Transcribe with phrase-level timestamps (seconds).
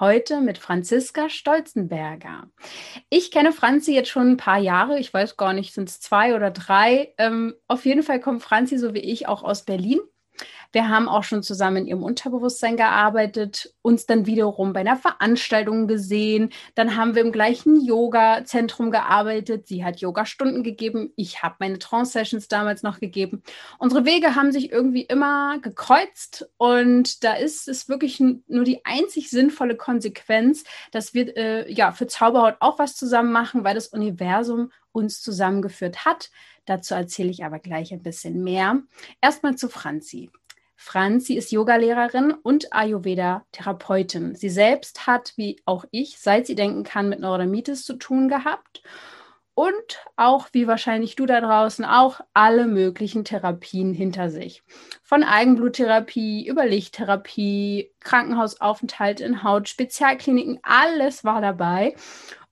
[0.00, 2.48] Heute mit Franziska Stolzenberger.
[3.10, 5.00] Ich kenne Franzi jetzt schon ein paar Jahre.
[5.00, 7.14] Ich weiß gar nicht, sind es zwei oder drei.
[7.18, 9.98] Ähm, auf jeden Fall kommt Franzi, so wie ich, auch aus Berlin.
[10.72, 15.86] Wir haben auch schon zusammen in ihrem Unterbewusstsein gearbeitet, uns dann wiederum bei einer Veranstaltung
[15.86, 16.50] gesehen.
[16.74, 19.66] Dann haben wir im gleichen Yoga-Zentrum gearbeitet.
[19.66, 21.12] Sie hat Yoga-Stunden gegeben.
[21.16, 23.42] Ich habe meine Trance-Sessions damals noch gegeben.
[23.78, 29.30] Unsere Wege haben sich irgendwie immer gekreuzt und da ist es wirklich nur die einzig
[29.30, 34.70] sinnvolle Konsequenz, dass wir äh, ja für Zauberhaut auch was zusammen machen, weil das Universum
[34.92, 36.30] uns zusammengeführt hat.
[36.68, 38.82] Dazu erzähle ich aber gleich ein bisschen mehr.
[39.20, 40.30] Erstmal zu Franzi.
[40.76, 44.34] Franzi ist Yogalehrerin und Ayurveda-Therapeutin.
[44.36, 48.82] Sie selbst hat, wie auch ich, seit sie denken kann, mit Neurodermitis zu tun gehabt
[49.58, 54.62] und auch, wie wahrscheinlich du da draußen, auch alle möglichen Therapien hinter sich.
[55.02, 61.96] Von Eigenbluttherapie über Lichttherapie, Krankenhausaufenthalt in Haut, Spezialkliniken, alles war dabei.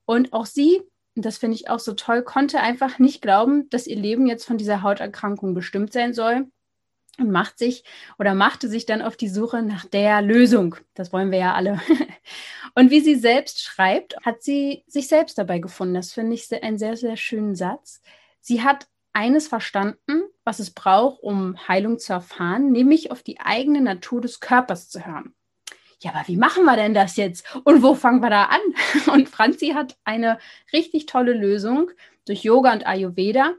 [0.03, 0.81] Und auch sie
[1.25, 4.57] das finde ich auch so toll, konnte einfach nicht glauben, dass ihr Leben jetzt von
[4.57, 6.47] dieser Hauterkrankung bestimmt sein soll
[7.17, 7.83] und macht sich
[8.19, 10.75] oder machte sich dann auf die Suche nach der Lösung.
[10.93, 11.81] Das wollen wir ja alle.
[12.75, 15.95] Und wie sie selbst schreibt, hat sie sich selbst dabei gefunden.
[15.95, 18.01] Das finde ich einen sehr, sehr schönen Satz.
[18.39, 23.81] Sie hat eines verstanden, was es braucht, um Heilung zu erfahren, nämlich auf die eigene
[23.81, 25.33] Natur des Körpers zu hören
[25.99, 27.45] ja, aber wie machen wir denn das jetzt?
[27.63, 28.59] Und wo fangen wir da an?
[29.13, 30.37] Und Franzi hat eine
[30.71, 31.89] richtig tolle Lösung
[32.25, 33.53] durch Yoga und Ayurveda.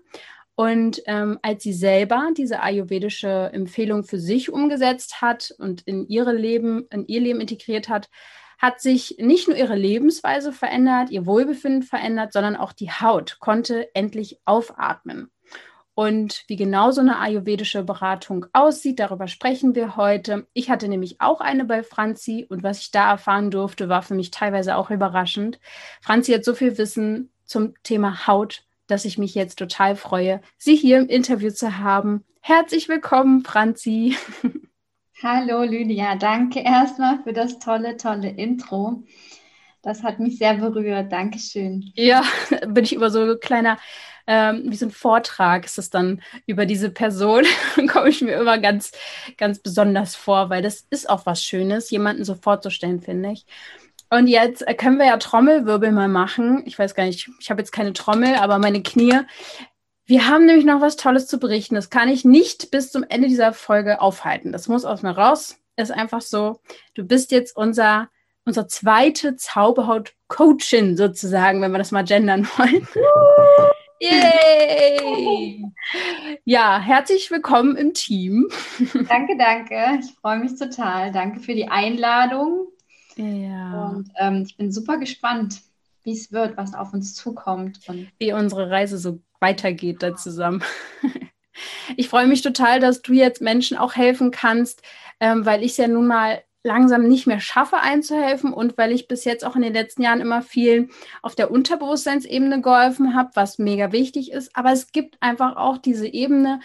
[0.55, 6.33] Und ähm, als sie selber diese ayurvedische Empfehlung für sich umgesetzt hat und in ihre
[6.33, 8.11] Leben, in ihr Leben integriert hat,
[8.59, 13.95] hat sich nicht nur ihre Lebensweise verändert, ihr Wohlbefinden verändert, sondern auch die Haut konnte
[13.95, 15.31] endlich aufatmen.
[15.99, 20.47] Und wie genau so eine ayurvedische Beratung aussieht, darüber sprechen wir heute.
[20.53, 24.15] Ich hatte nämlich auch eine bei Franzi und was ich da erfahren durfte, war für
[24.15, 25.59] mich teilweise auch überraschend.
[26.01, 30.77] Franzi hat so viel Wissen zum Thema Haut, dass ich mich jetzt total freue, sie
[30.77, 32.25] hier im Interview zu haben.
[32.43, 34.17] Herzlich willkommen, Franzi.
[35.25, 39.03] Hallo Lydia, danke erstmal für das tolle, tolle Intro.
[39.83, 41.11] Das hat mich sehr berührt.
[41.11, 41.91] Dankeschön.
[41.97, 42.23] Ja,
[42.69, 43.79] bin ich über so ein kleiner
[44.29, 47.45] ähm, wie so ein Vortrag ist es dann über diese Person,
[47.91, 48.93] komme ich mir immer ganz,
[49.39, 53.47] ganz besonders vor, weil das ist auch was Schönes, jemanden so vorzustellen, finde ich.
[54.11, 56.63] Und jetzt können wir ja Trommelwirbel mal machen.
[56.67, 59.21] Ich weiß gar nicht, ich habe jetzt keine Trommel, aber meine Knie.
[60.05, 61.75] Wir haben nämlich noch was Tolles zu berichten.
[61.75, 64.53] Das kann ich nicht bis zum Ende dieser Folge aufhalten.
[64.53, 65.57] Das muss aus mir raus.
[65.77, 66.61] Ist einfach so.
[66.95, 68.09] Du bist jetzt unser,
[68.45, 72.89] unser zweite Zauberhaut-Coachin sozusagen, wenn wir das mal gendern wollen.
[74.01, 75.65] Yay!
[76.45, 78.49] Ja, herzlich willkommen im Team.
[79.09, 79.99] Danke, danke.
[80.01, 81.11] Ich freue mich total.
[81.11, 82.69] Danke für die Einladung.
[83.17, 83.89] Ja.
[83.89, 85.61] Und ähm, ich bin super gespannt,
[86.05, 87.81] wie es wird, was auf uns zukommt.
[87.89, 90.63] Und wie unsere Reise so weitergeht da zusammen.
[91.97, 94.81] Ich freue mich total, dass du jetzt Menschen auch helfen kannst,
[95.19, 99.09] ähm, weil ich es ja nun mal langsam nicht mehr schaffe einzuhelfen und weil ich
[99.09, 100.89] bis jetzt auch in den letzten Jahren immer viel
[101.23, 104.55] auf der Unterbewusstseinsebene geholfen habe, was mega wichtig ist.
[104.57, 106.61] Aber es gibt einfach auch diese Ebene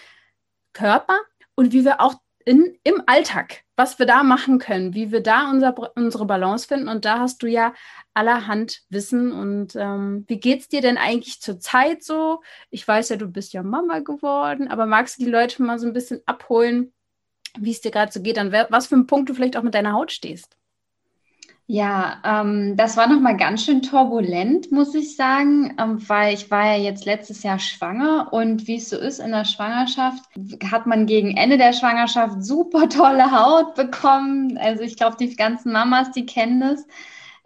[0.74, 1.18] Körper
[1.56, 2.16] und wie wir auch
[2.46, 6.88] in, im Alltag, was wir da machen können, wie wir da unser, unsere Balance finden.
[6.88, 7.74] Und da hast du ja
[8.14, 9.32] allerhand Wissen.
[9.32, 12.42] Und ähm, wie geht es dir denn eigentlich zur Zeit so?
[12.70, 15.88] Ich weiß ja, du bist ja Mama geworden, aber magst du die Leute mal so
[15.88, 16.94] ein bisschen abholen,
[17.58, 19.74] wie es dir gerade so geht, an was für einem Punkt du vielleicht auch mit
[19.74, 20.58] deiner Haut stehst.
[21.66, 26.66] Ja, ähm, das war nochmal ganz schön turbulent, muss ich sagen, ähm, weil ich war
[26.66, 30.24] ja jetzt letztes Jahr schwanger und wie es so ist in der Schwangerschaft,
[30.70, 34.58] hat man gegen Ende der Schwangerschaft super tolle Haut bekommen.
[34.58, 36.86] Also ich glaube, die ganzen Mamas, die kennen das.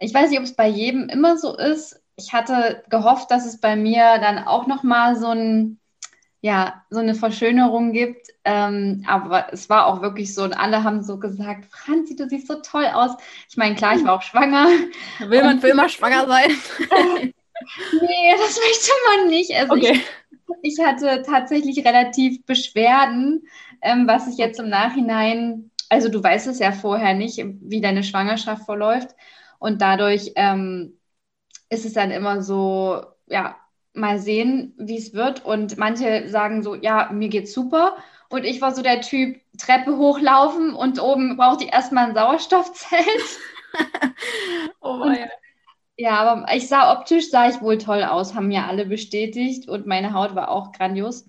[0.00, 2.00] Ich weiß nicht, ob es bei jedem immer so ist.
[2.16, 5.77] Ich hatte gehofft, dass es bei mir dann auch nochmal so ein
[6.40, 8.28] ja, so eine Verschönerung gibt.
[8.44, 12.46] Ähm, aber es war auch wirklich so, und alle haben so gesagt, Franzi, du siehst
[12.46, 13.12] so toll aus.
[13.48, 14.68] Ich meine, klar, ich war auch schwanger.
[15.26, 16.50] Will man für immer schwanger sein?
[18.00, 19.54] nee, das möchte man nicht.
[19.54, 20.00] Also okay.
[20.62, 23.48] ich, ich, hatte tatsächlich relativ Beschwerden,
[23.82, 28.04] ähm, was ich jetzt im Nachhinein, also du weißt es ja vorher nicht, wie deine
[28.04, 29.14] Schwangerschaft verläuft.
[29.58, 30.98] Und dadurch ähm,
[31.68, 33.56] ist es dann immer so, ja,
[33.94, 35.44] mal sehen, wie es wird.
[35.44, 37.96] Und manche sagen so, ja, mir geht's super.
[38.28, 43.38] Und ich war so der Typ, Treppe hochlaufen und oben braucht ich erstmal ein Sauerstoffzelt.
[44.80, 45.26] oh und, ja.
[45.96, 49.86] ja, aber ich sah optisch, sah ich wohl toll aus, haben mir alle bestätigt und
[49.86, 51.26] meine Haut war auch grandios.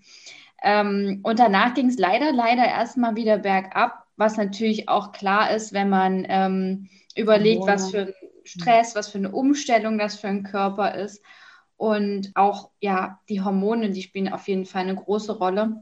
[0.61, 5.71] Ähm, und danach ging es leider, leider erstmal wieder bergab, was natürlich auch klar ist,
[5.73, 8.13] wenn man ähm, überlegt, was für ein
[8.43, 11.23] Stress, was für eine Umstellung das für ein Körper ist.
[11.79, 15.81] Und auch, ja, die Hormone, die spielen auf jeden Fall eine große Rolle.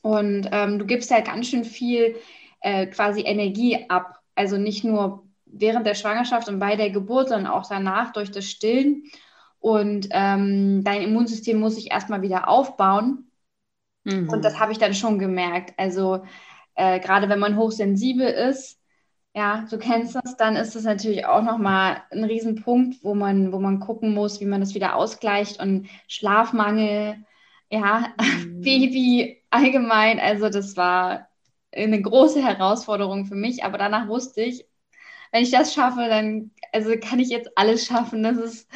[0.00, 2.14] Und ähm, du gibst ja ganz schön viel
[2.60, 4.20] äh, quasi Energie ab.
[4.36, 8.44] Also nicht nur während der Schwangerschaft und bei der Geburt, sondern auch danach durch das
[8.44, 9.10] Stillen.
[9.58, 13.32] Und ähm, dein Immunsystem muss sich erstmal wieder aufbauen.
[14.04, 14.28] Mhm.
[14.28, 15.74] Und das habe ich dann schon gemerkt.
[15.78, 16.22] Also
[16.76, 18.77] äh, gerade wenn man hochsensibel ist,
[19.38, 23.60] ja, du kennst das, dann ist das natürlich auch nochmal ein Riesenpunkt, wo man, wo
[23.60, 27.24] man gucken muss, wie man das wieder ausgleicht und Schlafmangel,
[27.70, 28.62] ja, mhm.
[28.62, 30.18] Baby allgemein.
[30.18, 31.28] Also das war
[31.72, 34.66] eine große Herausforderung für mich, aber danach wusste ich,
[35.30, 38.24] wenn ich das schaffe, dann also kann ich jetzt alles schaffen.
[38.24, 38.68] Das ist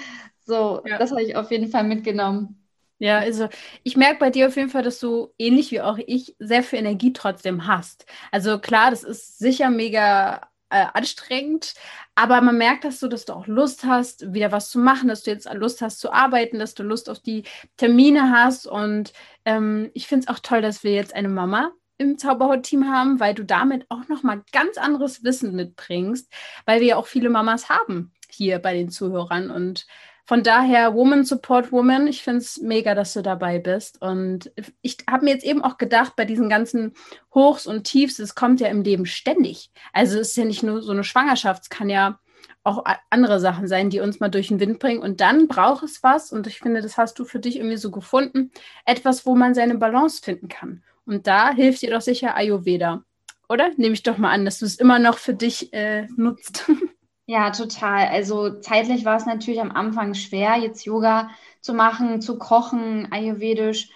[0.47, 0.97] so, ja.
[0.97, 2.63] das habe ich auf jeden Fall mitgenommen.
[3.01, 3.49] Ja, also
[3.83, 6.79] ich merke bei dir auf jeden Fall, dass du ähnlich wie auch ich sehr viel
[6.79, 8.07] Energie trotzdem hast.
[8.31, 11.75] Also klar, das ist sicher mega äh, anstrengend,
[12.15, 15.23] aber man merkt, dass du, dass du auch Lust hast, wieder was zu machen, dass
[15.23, 17.45] du jetzt Lust hast zu arbeiten, dass du Lust auf die
[17.77, 18.67] Termine hast.
[18.67, 19.13] Und
[19.45, 23.35] ähm, ich finde es auch toll, dass wir jetzt eine Mama im Zauberhaut-Team haben, weil
[23.35, 26.33] du damit auch nochmal ganz anderes Wissen mitbringst,
[26.65, 29.51] weil wir ja auch viele Mamas haben hier bei den Zuhörern.
[29.51, 29.87] Und
[30.33, 34.01] von daher, Woman Support Woman, ich finde es mega, dass du dabei bist.
[34.01, 34.51] Und
[34.81, 36.95] ich habe mir jetzt eben auch gedacht, bei diesen ganzen
[37.35, 39.71] Hochs und Tiefs, es kommt ja im Leben ständig.
[39.93, 42.19] Also es ist ja nicht nur so eine Schwangerschaft, es kann ja
[42.65, 45.03] auch andere Sachen sein, die uns mal durch den Wind bringen.
[45.03, 47.91] Und dann braucht es was, und ich finde, das hast du für dich irgendwie so
[47.91, 48.53] gefunden,
[48.87, 50.83] etwas, wo man seine Balance finden kann.
[51.05, 53.05] Und da hilft dir doch sicher Ayurveda.
[53.51, 53.69] Oder?
[53.77, 56.71] Nehme ich doch mal an, dass du es immer noch für dich äh, nutzt.
[57.33, 58.09] Ja, total.
[58.09, 61.31] Also zeitlich war es natürlich am Anfang schwer, jetzt Yoga
[61.63, 63.89] zu machen, zu kochen, ayurvedisch.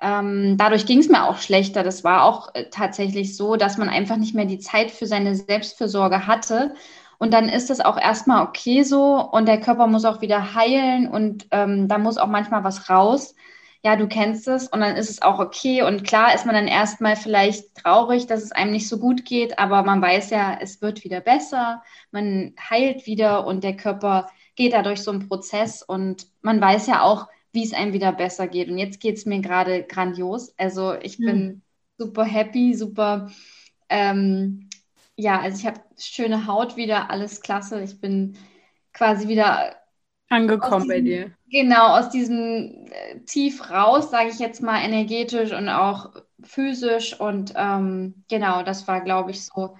[0.00, 1.82] Ähm, dadurch ging es mir auch schlechter.
[1.84, 5.34] Das war auch äh, tatsächlich so, dass man einfach nicht mehr die Zeit für seine
[5.34, 6.74] Selbstfürsorge hatte.
[7.18, 11.08] Und dann ist es auch erstmal okay so und der Körper muss auch wieder heilen
[11.08, 13.34] und ähm, da muss auch manchmal was raus
[13.84, 15.82] ja, du kennst es und dann ist es auch okay.
[15.82, 19.58] Und klar ist man dann erstmal vielleicht traurig, dass es einem nicht so gut geht,
[19.58, 21.82] aber man weiß ja, es wird wieder besser,
[22.12, 26.86] man heilt wieder und der Körper geht da durch so einen Prozess und man weiß
[26.86, 28.70] ja auch, wie es einem wieder besser geht.
[28.70, 30.54] Und jetzt geht es mir gerade grandios.
[30.58, 31.24] Also ich mhm.
[31.26, 31.62] bin
[31.98, 33.30] super happy, super,
[33.88, 34.70] ähm,
[35.16, 37.82] ja, also ich habe schöne Haut wieder, alles klasse.
[37.82, 38.36] Ich bin
[38.92, 39.76] quasi wieder
[40.32, 41.30] angekommen diesem, bei dir.
[41.50, 46.10] Genau, aus diesem äh, Tief raus, sage ich jetzt mal, energetisch und auch
[46.42, 47.18] physisch.
[47.18, 49.76] Und ähm, genau, das war, glaube ich, so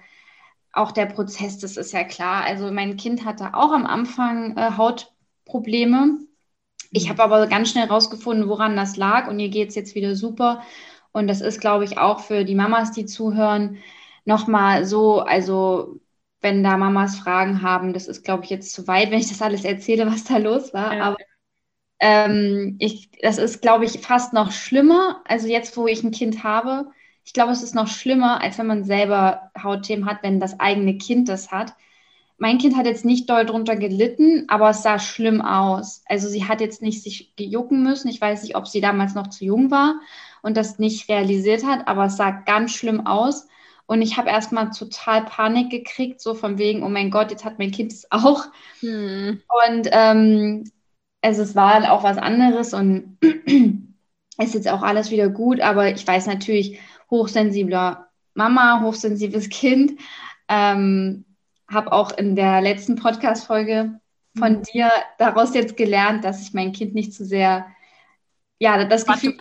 [0.73, 2.43] auch der Prozess, das ist ja klar.
[2.43, 6.17] Also mein Kind hatte auch am Anfang äh, Hautprobleme.
[6.91, 10.15] Ich habe aber ganz schnell rausgefunden, woran das lag und ihr geht es jetzt wieder
[10.15, 10.63] super.
[11.11, 13.77] Und das ist, glaube ich, auch für die Mamas, die zuhören,
[14.25, 15.99] nochmal so, also
[16.43, 17.93] wenn da Mamas Fragen haben.
[17.93, 20.73] Das ist, glaube ich, jetzt zu weit, wenn ich das alles erzähle, was da los
[20.73, 20.95] war.
[20.95, 21.03] Ja.
[21.03, 21.17] Aber
[21.99, 25.21] ähm, ich, das ist, glaube ich, fast noch schlimmer.
[25.25, 26.91] Also jetzt, wo ich ein Kind habe,
[27.25, 30.97] ich glaube, es ist noch schlimmer, als wenn man selber Hautthemen hat, wenn das eigene
[30.97, 31.73] Kind das hat.
[32.37, 36.03] Mein Kind hat jetzt nicht doll drunter gelitten, aber es sah schlimm aus.
[36.07, 38.09] Also sie hat jetzt nicht sich gejucken müssen.
[38.09, 40.01] Ich weiß nicht, ob sie damals noch zu jung war
[40.41, 43.47] und das nicht realisiert hat, aber es sah ganz schlimm aus.
[43.85, 47.59] Und ich habe erstmal total Panik gekriegt, so von wegen, oh mein Gott, jetzt hat
[47.59, 48.45] mein Kind es auch.
[48.79, 49.41] Hm.
[49.67, 50.63] Und ähm,
[51.21, 53.17] also es war auch was anderes und
[54.37, 59.99] ist jetzt auch alles wieder gut, aber ich weiß natürlich, hochsensibler Mama, hochsensibles Kind.
[60.47, 61.25] Ähm,
[61.67, 63.99] habe auch in der letzten Podcast-Folge
[64.37, 64.63] von mhm.
[64.63, 67.67] dir daraus jetzt gelernt, dass ich mein Kind nicht zu sehr,
[68.59, 69.37] ja, das Gefühl,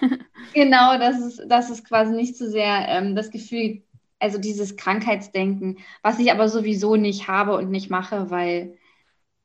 [0.54, 3.82] genau, das ist, das ist quasi nicht zu sehr ähm, das Gefühl
[4.24, 8.78] also dieses Krankheitsdenken, was ich aber sowieso nicht habe und nicht mache, weil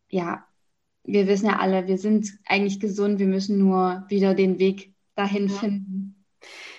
[0.08, 0.46] ja,
[1.04, 5.50] wir wissen ja alle, wir sind eigentlich gesund, wir müssen nur wieder den Weg dahin
[5.50, 5.54] ja.
[5.54, 6.26] finden.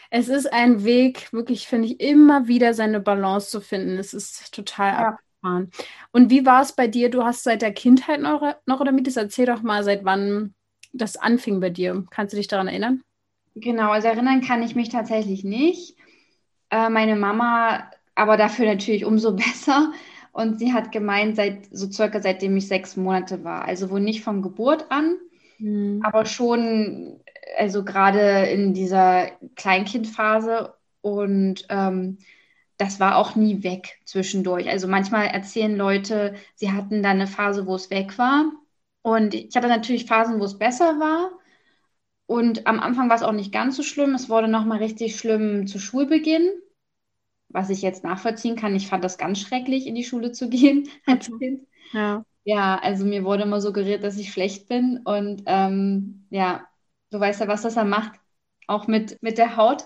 [0.09, 3.99] Es ist ein Weg, wirklich, finde ich, immer wieder seine Balance zu finden.
[3.99, 5.09] Es ist total ja.
[5.09, 5.71] abgefahren.
[6.11, 7.11] Und wie war es bei dir?
[7.11, 9.15] Du hast seit der Kindheit noch, noch oder mit?
[9.15, 10.55] Erzähl doch mal, seit wann
[10.95, 12.07] das anfing bei dir.
[12.11, 13.03] Kannst du dich daran erinnern?
[13.57, 16.00] Genau, also erinnern kann ich mich tatsächlich nicht.
[16.71, 19.93] Äh, meine Mama aber dafür natürlich umso besser.
[20.33, 24.23] Und sie hat gemeint, seit so circa seitdem ich sechs Monate war, also wohl nicht
[24.23, 25.17] von Geburt an.
[25.59, 26.01] mhm.
[26.03, 27.21] aber schon,
[27.59, 32.19] also gerade in dieser Kleinkindphase und ähm,
[32.79, 34.69] das war auch nie weg zwischendurch.
[34.71, 38.53] Also manchmal erzählen Leute, sie hatten dann eine Phase, wo es weg war.
[39.03, 41.31] Und ich hatte natürlich Phasen, wo es besser war.
[42.31, 44.15] Und am Anfang war es auch nicht ganz so schlimm.
[44.15, 46.49] Es wurde nochmal richtig schlimm zu Schulbeginn,
[47.49, 48.77] was ich jetzt nachvollziehen kann.
[48.77, 51.29] Ich fand das ganz schrecklich, in die Schule zu gehen als.
[51.41, 51.67] Kind.
[51.93, 52.25] Ja.
[52.45, 55.01] Ja, also mir wurde immer suggeriert, dass ich schlecht bin.
[55.05, 56.69] Und ähm, ja,
[57.11, 58.13] du weißt ja, was das dann macht,
[58.69, 59.85] auch mit, mit der Haut.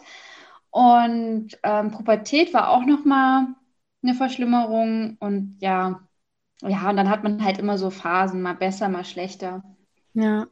[0.69, 3.47] Und ähm, Pubertät war auch nochmal
[4.03, 5.17] eine Verschlimmerung.
[5.19, 6.07] Und ja,
[6.61, 9.63] ja, und dann hat man halt immer so Phasen, mal besser, mal schlechter.
[10.15, 10.49] Ja.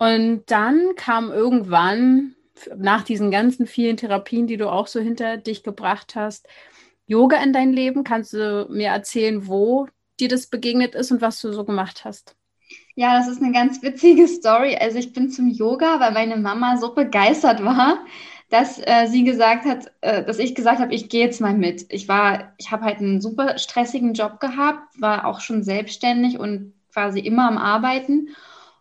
[0.00, 2.34] Und dann kam irgendwann,
[2.74, 6.48] nach diesen ganzen vielen Therapien, die du auch so hinter dich gebracht hast,
[7.06, 8.02] Yoga in dein Leben.
[8.02, 9.88] Kannst du mir erzählen, wo
[10.18, 12.34] dir das begegnet ist und was du so gemacht hast?
[12.94, 14.74] Ja, das ist eine ganz witzige Story.
[14.80, 17.98] Also ich bin zum Yoga, weil meine Mama so begeistert war,
[18.48, 21.84] dass äh, sie gesagt hat, äh, dass ich gesagt habe, ich gehe jetzt mal mit.
[21.90, 26.72] Ich war, ich habe halt einen super stressigen Job gehabt, war auch schon selbstständig und
[26.90, 28.28] quasi immer am Arbeiten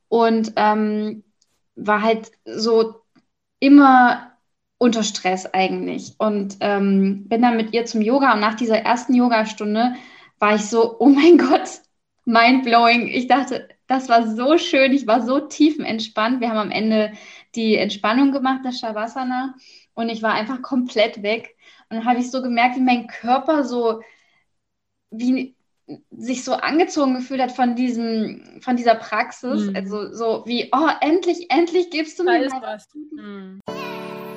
[0.10, 1.24] und ähm,
[1.75, 2.96] war halt so
[3.60, 4.34] immer
[4.78, 9.13] unter Stress eigentlich und ähm, bin dann mit ihr zum Yoga und nach dieser ersten
[9.13, 9.96] Yogastunde
[10.39, 11.82] war ich so, oh mein Gott,
[12.25, 13.08] mind blowing.
[13.08, 16.42] Ich dachte, das war so schön, ich war so tiefenentspannt.
[16.42, 17.12] Wir haben am Ende
[17.56, 19.56] die Entspannung gemacht, das Shavasana,
[19.96, 21.56] und ich war einfach komplett weg.
[21.89, 24.01] Und dann habe ich so gemerkt, wie mein Körper so,
[25.12, 25.56] wie
[26.12, 29.65] sich so angezogen gefühlt hat von diesem, von dieser Praxis.
[29.65, 29.75] Mhm.
[29.75, 32.88] Also so wie, oh, endlich, endlich gibst du mir was.
[33.12, 33.60] Mhm.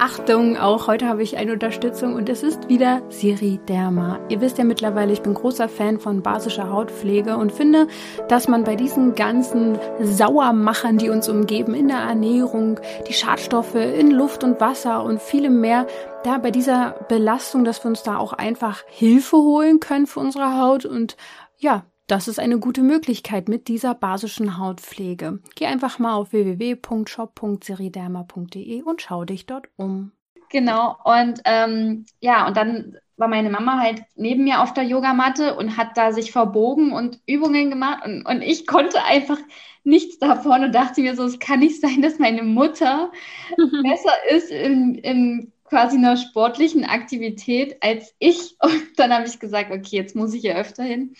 [0.04, 4.18] Achtung, auch heute habe ich eine Unterstützung und es ist wieder Siri Derma.
[4.28, 7.86] Ihr wisst ja mittlerweile, ich bin großer Fan von basischer Hautpflege und finde,
[8.26, 14.10] dass man bei diesen ganzen Sauermachern, die uns umgeben, in der Ernährung, die Schadstoffe in
[14.10, 15.86] Luft und Wasser und vielem mehr,
[16.24, 20.58] da bei dieser Belastung, dass wir uns da auch einfach Hilfe holen können für unsere
[20.58, 21.16] Haut und
[21.62, 25.38] ja, das ist eine gute Möglichkeit mit dieser basischen Hautpflege.
[25.54, 30.10] Geh einfach mal auf www.shop.seriderma.de und schau dich dort um.
[30.50, 35.54] Genau, und ähm, ja, und dann war meine Mama halt neben mir auf der Yogamatte
[35.54, 39.38] und hat da sich verbogen und Übungen gemacht und, und ich konnte einfach
[39.84, 43.12] nichts davon und dachte mir so, es kann nicht sein, dass meine Mutter
[43.56, 48.56] besser ist in, in quasi einer sportlichen Aktivität als ich.
[48.60, 51.14] Und dann habe ich gesagt, okay, jetzt muss ich ja öfter hin.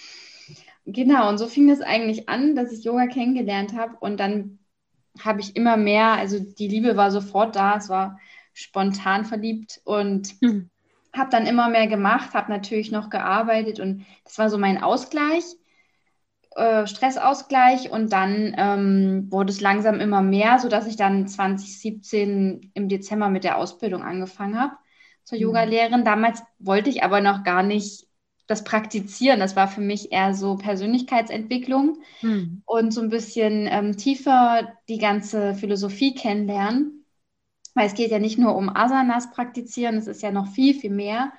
[0.84, 4.58] Genau, und so fing es eigentlich an, dass ich Yoga kennengelernt habe und dann
[5.20, 8.18] habe ich immer mehr, also die Liebe war sofort da, es war
[8.52, 10.70] spontan verliebt und mhm.
[11.14, 15.44] habe dann immer mehr gemacht, habe natürlich noch gearbeitet und das war so mein Ausgleich,
[16.56, 22.88] äh, Stressausgleich und dann ähm, wurde es langsam immer mehr, sodass ich dann 2017 im
[22.88, 24.74] Dezember mit der Ausbildung angefangen habe
[25.24, 25.42] zur mhm.
[25.42, 26.04] Yogalehrerin.
[26.04, 28.06] Damals wollte ich aber noch gar nicht
[28.52, 32.62] das Praktizieren, das war für mich eher so Persönlichkeitsentwicklung hm.
[32.66, 37.06] und so ein bisschen ähm, tiefer die ganze Philosophie kennenlernen.
[37.74, 40.90] Weil es geht ja nicht nur um Asanas praktizieren, es ist ja noch viel, viel
[40.90, 41.32] mehr.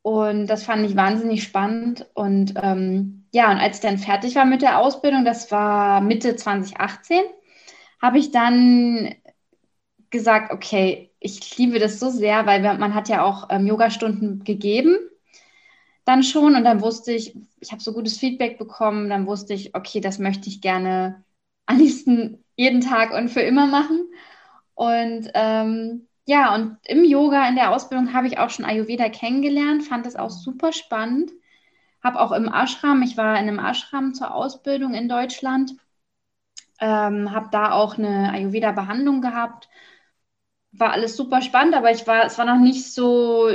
[0.00, 2.06] Und das fand ich wahnsinnig spannend.
[2.14, 6.36] Und ähm, ja, und als ich dann fertig war mit der Ausbildung, das war Mitte
[6.36, 7.20] 2018,
[8.00, 9.14] habe ich dann
[10.08, 14.96] gesagt, okay, ich liebe das so sehr, weil man hat ja auch ähm, Yogastunden gegeben
[16.04, 19.74] dann schon und dann wusste ich, ich habe so gutes Feedback bekommen, dann wusste ich,
[19.74, 21.24] okay, das möchte ich gerne
[21.66, 24.08] am liebsten jeden Tag und für immer machen.
[24.74, 29.84] Und ähm, ja, und im Yoga, in der Ausbildung habe ich auch schon Ayurveda kennengelernt,
[29.84, 31.32] fand das auch super spannend.
[32.02, 35.74] Habe auch im Ashram, ich war in einem Ashram zur Ausbildung in Deutschland,
[36.80, 39.68] ähm, habe da auch eine Ayurveda-Behandlung gehabt.
[40.72, 43.48] War alles super spannend, aber ich war, es war noch nicht so,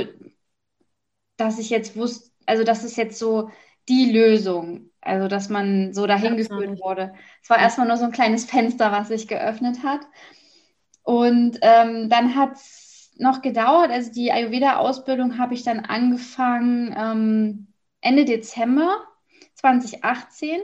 [1.36, 3.50] dass ich jetzt wusste, also das ist jetzt so
[3.88, 7.14] die Lösung, also dass man so dahin geführt wurde.
[7.42, 10.00] Es war erstmal nur so ein kleines Fenster, was sich geöffnet hat.
[11.02, 17.68] Und ähm, dann hat es noch gedauert, also die Ayurveda-Ausbildung habe ich dann angefangen ähm,
[18.00, 18.98] Ende Dezember
[19.54, 20.60] 2018,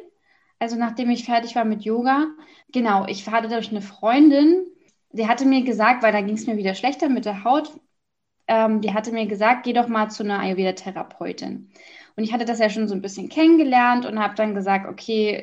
[0.59, 2.27] also nachdem ich fertig war mit Yoga.
[2.73, 4.65] Genau, ich hatte durch eine Freundin,
[5.13, 7.71] die hatte mir gesagt, weil da ging es mir wieder schlechter mit der Haut,
[8.49, 11.71] ähm, die hatte mir gesagt, geh doch mal zu einer Ayurveda-Therapeutin.
[12.17, 15.35] Und ich hatte das ja schon so ein bisschen kennengelernt und habe dann gesagt, okay,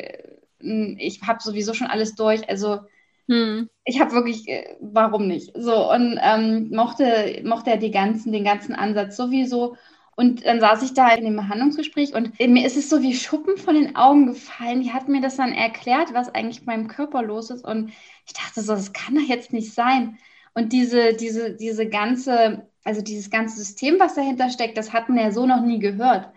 [0.59, 2.79] äh, ich habe sowieso schon alles durch, also
[3.27, 3.69] hm.
[3.85, 5.51] ich habe wirklich, äh, warum nicht?
[5.55, 9.75] So, und ähm, mochte, mochte er die ganzen, den ganzen Ansatz sowieso.
[10.15, 13.57] Und dann saß ich da in dem Behandlungsgespräch und mir ist es so wie Schuppen
[13.57, 14.81] von den Augen gefallen.
[14.81, 17.65] Die hat mir das dann erklärt, was eigentlich mit meinem Körper los ist.
[17.65, 17.91] Und
[18.27, 20.19] ich dachte so, das kann doch jetzt nicht sein.
[20.53, 25.17] Und diese, diese, diese ganze, also dieses ganze System, was dahinter steckt, das hat man
[25.19, 26.29] ja so noch nie gehört.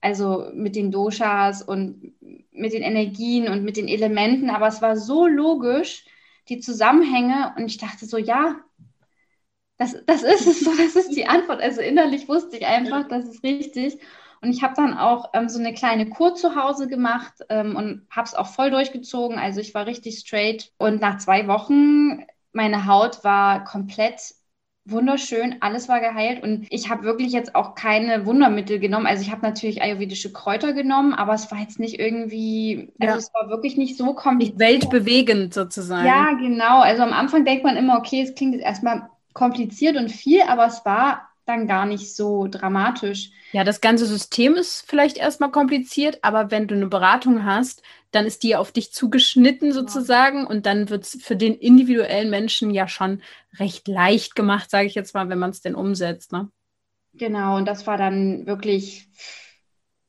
[0.00, 2.14] Also mit den Doshas und
[2.52, 4.50] mit den Energien und mit den Elementen.
[4.50, 6.04] Aber es war so logisch,
[6.48, 7.54] die Zusammenhänge.
[7.56, 8.56] Und ich dachte so, ja,
[9.78, 11.60] das, das ist es, das ist die Antwort.
[11.60, 13.98] Also innerlich wusste ich einfach, das ist richtig.
[14.42, 18.06] Und ich habe dann auch ähm, so eine kleine Kur zu Hause gemacht ähm, und
[18.10, 19.38] habe es auch voll durchgezogen.
[19.38, 20.72] Also ich war richtig straight.
[20.78, 24.20] Und nach zwei Wochen, meine Haut war komplett
[24.86, 29.06] wunderschön, alles war geheilt und ich habe wirklich jetzt auch keine Wundermittel genommen.
[29.06, 33.18] Also ich habe natürlich ayurvedische Kräuter genommen, aber es war jetzt nicht irgendwie, also ja.
[33.18, 34.58] es war wirklich nicht so kompliziert.
[34.58, 36.06] Weltbewegend sozusagen.
[36.06, 36.80] Ja, genau.
[36.80, 40.66] Also am Anfang denkt man immer, okay, es klingt jetzt erstmal kompliziert und viel, aber
[40.66, 43.30] es war dann gar nicht so dramatisch.
[43.52, 48.26] Ja, das ganze System ist vielleicht erstmal kompliziert, aber wenn du eine Beratung hast, dann
[48.26, 50.46] ist die auf dich zugeschnitten sozusagen ja.
[50.46, 53.22] und dann wird es für den individuellen Menschen ja schon
[53.58, 56.32] recht leicht gemacht, sage ich jetzt mal, wenn man es denn umsetzt.
[56.32, 56.50] Ne?
[57.14, 59.08] Genau, und das war dann wirklich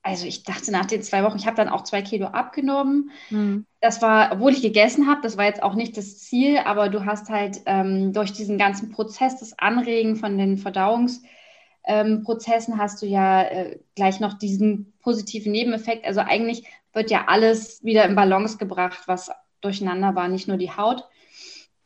[0.07, 3.11] also ich dachte nach den zwei Wochen, ich habe dann auch zwei Kilo abgenommen.
[3.29, 3.65] Mhm.
[3.81, 7.05] Das war, obwohl ich gegessen habe, das war jetzt auch nicht das Ziel, aber du
[7.05, 13.05] hast halt ähm, durch diesen ganzen Prozess, das Anregen von den Verdauungsprozessen, ähm, hast du
[13.05, 16.05] ja äh, gleich noch diesen positiven Nebeneffekt.
[16.05, 20.71] Also eigentlich wird ja alles wieder in Balance gebracht, was durcheinander war, nicht nur die
[20.71, 21.03] Haut.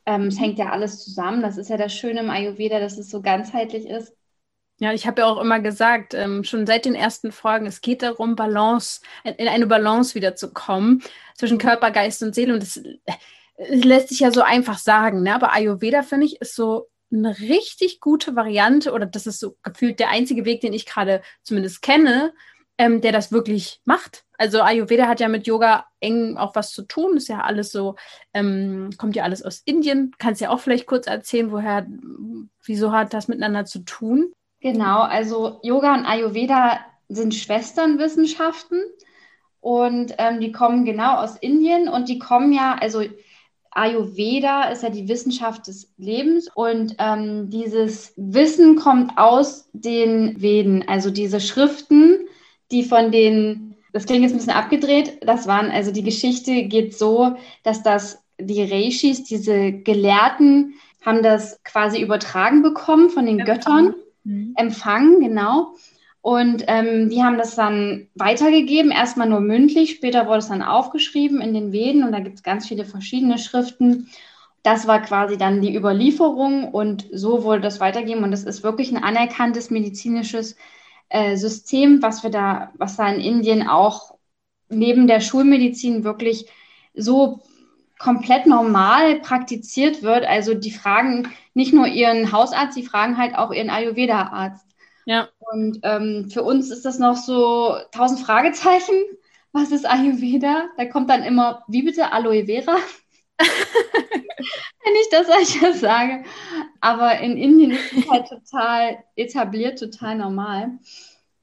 [0.05, 1.41] Ähm, es hängt ja alles zusammen.
[1.41, 4.13] Das ist ja das Schöne im Ayurveda, dass es so ganzheitlich ist.
[4.81, 8.01] Ja, ich habe ja auch immer gesagt, ähm, schon seit den ersten Folgen, es geht
[8.01, 11.03] darum, Balance, in eine Balance wiederzukommen
[11.37, 12.55] zwischen Körper, Geist und Seele.
[12.55, 13.15] Und das, das
[13.57, 15.21] äh, lässt sich ja so einfach sagen.
[15.21, 15.35] Ne?
[15.35, 19.99] Aber Ayurveda, finde ich, ist so eine richtig gute Variante oder das ist so gefühlt
[19.99, 22.33] der einzige Weg, den ich gerade zumindest kenne,
[22.79, 24.23] ähm, der das wirklich macht.
[24.39, 27.17] Also Ayurveda hat ja mit Yoga eng auch was zu tun.
[27.17, 27.97] Ist ja alles so,
[28.33, 30.15] ähm, kommt ja alles aus Indien.
[30.17, 31.85] Kannst ja auch vielleicht kurz erzählen, woher,
[32.65, 34.33] wieso hat das miteinander zu tun?
[34.61, 38.79] Genau, also Yoga und Ayurveda sind Schwesternwissenschaften
[39.59, 43.01] und ähm, die kommen genau aus Indien und die kommen ja, also
[43.71, 50.87] Ayurveda ist ja die Wissenschaft des Lebens und ähm, dieses Wissen kommt aus den Veden,
[50.87, 52.27] also diese Schriften,
[52.69, 56.95] die von den, das klingt jetzt ein bisschen abgedreht, das waren, also die Geschichte geht
[56.95, 63.95] so, dass das die Reishis, diese Gelehrten, haben das quasi übertragen bekommen von den Göttern
[64.23, 64.53] mhm.
[64.55, 65.75] empfangen, genau.
[66.21, 71.41] Und ähm, die haben das dann weitergegeben, erstmal nur mündlich, später wurde es dann aufgeschrieben
[71.41, 74.07] in den Veden und da gibt es ganz viele verschiedene Schriften.
[74.61, 78.91] Das war quasi dann die Überlieferung und so wurde das weitergegeben und das ist wirklich
[78.91, 80.55] ein anerkanntes medizinisches
[81.09, 84.13] äh, System, was wir da, was da in Indien auch
[84.69, 86.45] neben der Schulmedizin wirklich
[86.93, 87.41] so
[88.01, 90.25] komplett normal praktiziert wird.
[90.25, 94.65] Also die fragen nicht nur ihren Hausarzt, die fragen halt auch ihren Ayurveda-Arzt.
[95.05, 95.29] Ja.
[95.39, 98.95] Und ähm, für uns ist das noch so tausend Fragezeichen.
[99.51, 100.69] Was ist Ayurveda?
[100.77, 102.77] Da kommt dann immer, wie bitte Aloe Vera?
[103.37, 106.23] Wenn ich das euch sage.
[106.79, 110.79] Aber in Indien ist es halt total etabliert, total normal.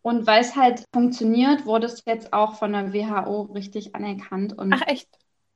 [0.03, 4.57] Und weil es halt funktioniert, wurde es jetzt auch von der WHO richtig anerkannt.
[4.57, 5.09] Und Ach echt?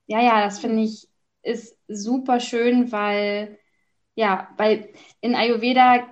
[0.07, 1.09] Ja, ja, das finde ich
[1.43, 3.59] ist super schön, weil
[4.15, 6.07] ja, weil in Ayurveda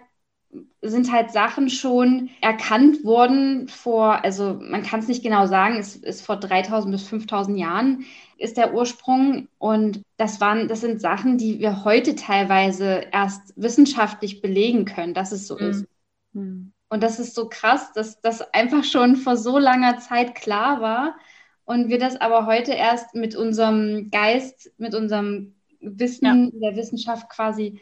[0.82, 5.94] sind halt Sachen schon erkannt worden vor, also man kann es nicht genau sagen, es
[5.96, 8.04] ist vor 3000 bis 5000 Jahren
[8.38, 14.40] ist der Ursprung und das waren, das sind Sachen, die wir heute teilweise erst wissenschaftlich
[14.40, 15.66] belegen können, dass es so mhm.
[15.66, 15.86] ist.
[16.32, 16.72] Mhm.
[16.88, 21.16] Und das ist so krass, dass das einfach schon vor so langer Zeit klar war
[21.70, 26.70] und wir das aber heute erst mit unserem Geist, mit unserem Wissen ja.
[26.70, 27.80] der Wissenschaft quasi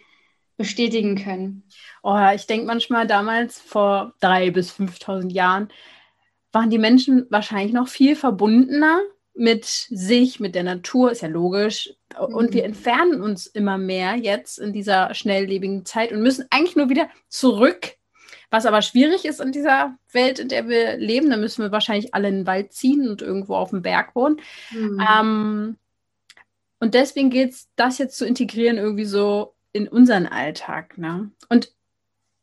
[0.58, 1.62] bestätigen können.
[2.02, 5.68] Oh, ich denke manchmal damals vor drei bis 5.000 Jahren
[6.52, 9.00] waren die Menschen wahrscheinlich noch viel verbundener
[9.32, 11.94] mit sich, mit der Natur, ist ja logisch.
[12.18, 12.54] Und mhm.
[12.54, 17.08] wir entfernen uns immer mehr jetzt in dieser schnelllebigen Zeit und müssen eigentlich nur wieder
[17.28, 17.94] zurück
[18.50, 22.14] was aber schwierig ist in dieser Welt, in der wir leben, da müssen wir wahrscheinlich
[22.14, 24.40] alle in den Wald ziehen und irgendwo auf dem Berg wohnen.
[24.70, 25.06] Mhm.
[25.10, 25.76] Ähm,
[26.80, 30.96] und deswegen geht es, das jetzt zu integrieren, irgendwie so in unseren Alltag.
[30.96, 31.30] Ne?
[31.48, 31.72] Und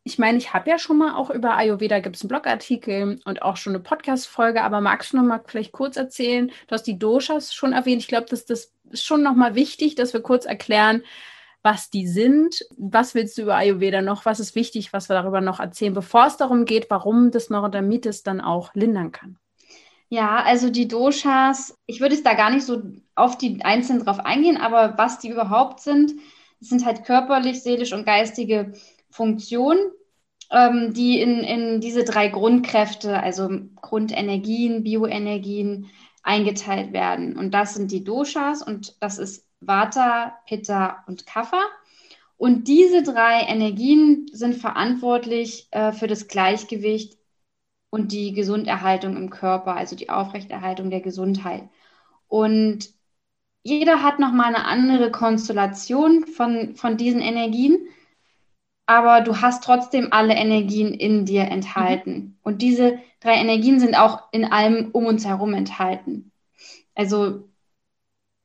[0.04, 3.41] ich meine, ich habe ja schon mal auch über Ayurveda gibt es einen Blogartikel und
[3.41, 6.52] auch schon eine Podcast-Folge, aber magst du noch mal vielleicht kurz erzählen?
[6.68, 8.04] Du hast die Doshas schon erwähnt.
[8.04, 11.02] Ich glaube, das, das ist schon noch mal wichtig, dass wir kurz erklären,
[11.65, 12.63] was die sind.
[12.78, 14.23] Was willst du über Ayurveda noch?
[14.25, 18.21] Was ist wichtig, was wir darüber noch erzählen, bevor es darum geht, warum das Neurodermitis
[18.21, 19.39] dann auch lindern kann?
[20.08, 22.84] Ja, also die Doshas, ich würde es da gar nicht so
[23.15, 26.13] auf die einzelnen drauf eingehen, aber was die überhaupt sind,
[26.60, 28.73] sind halt körperlich, seelisch und geistige
[29.10, 29.80] Funktionen,
[30.51, 33.49] ähm, die in, in diese drei Grundkräfte, also
[33.82, 35.89] Grundenergien, Bioenergien,
[36.21, 37.36] eingeteilt werden.
[37.38, 41.62] Und das sind die Doshas und das ist Vata, Pitta und Kapha.
[42.38, 47.18] Und diese drei Energien sind verantwortlich äh, für das Gleichgewicht
[47.89, 51.70] und die Gesunderhaltung im Körper, also die Aufrechterhaltung der Gesundheit.
[52.28, 52.89] Und
[53.63, 57.88] jeder hat nochmal eine andere Konstellation von, von diesen Energien,
[58.86, 62.12] aber du hast trotzdem alle Energien in dir enthalten.
[62.12, 62.38] Mhm.
[62.44, 66.32] Und diese drei Energien sind auch in allem um uns herum enthalten.
[66.94, 67.50] Also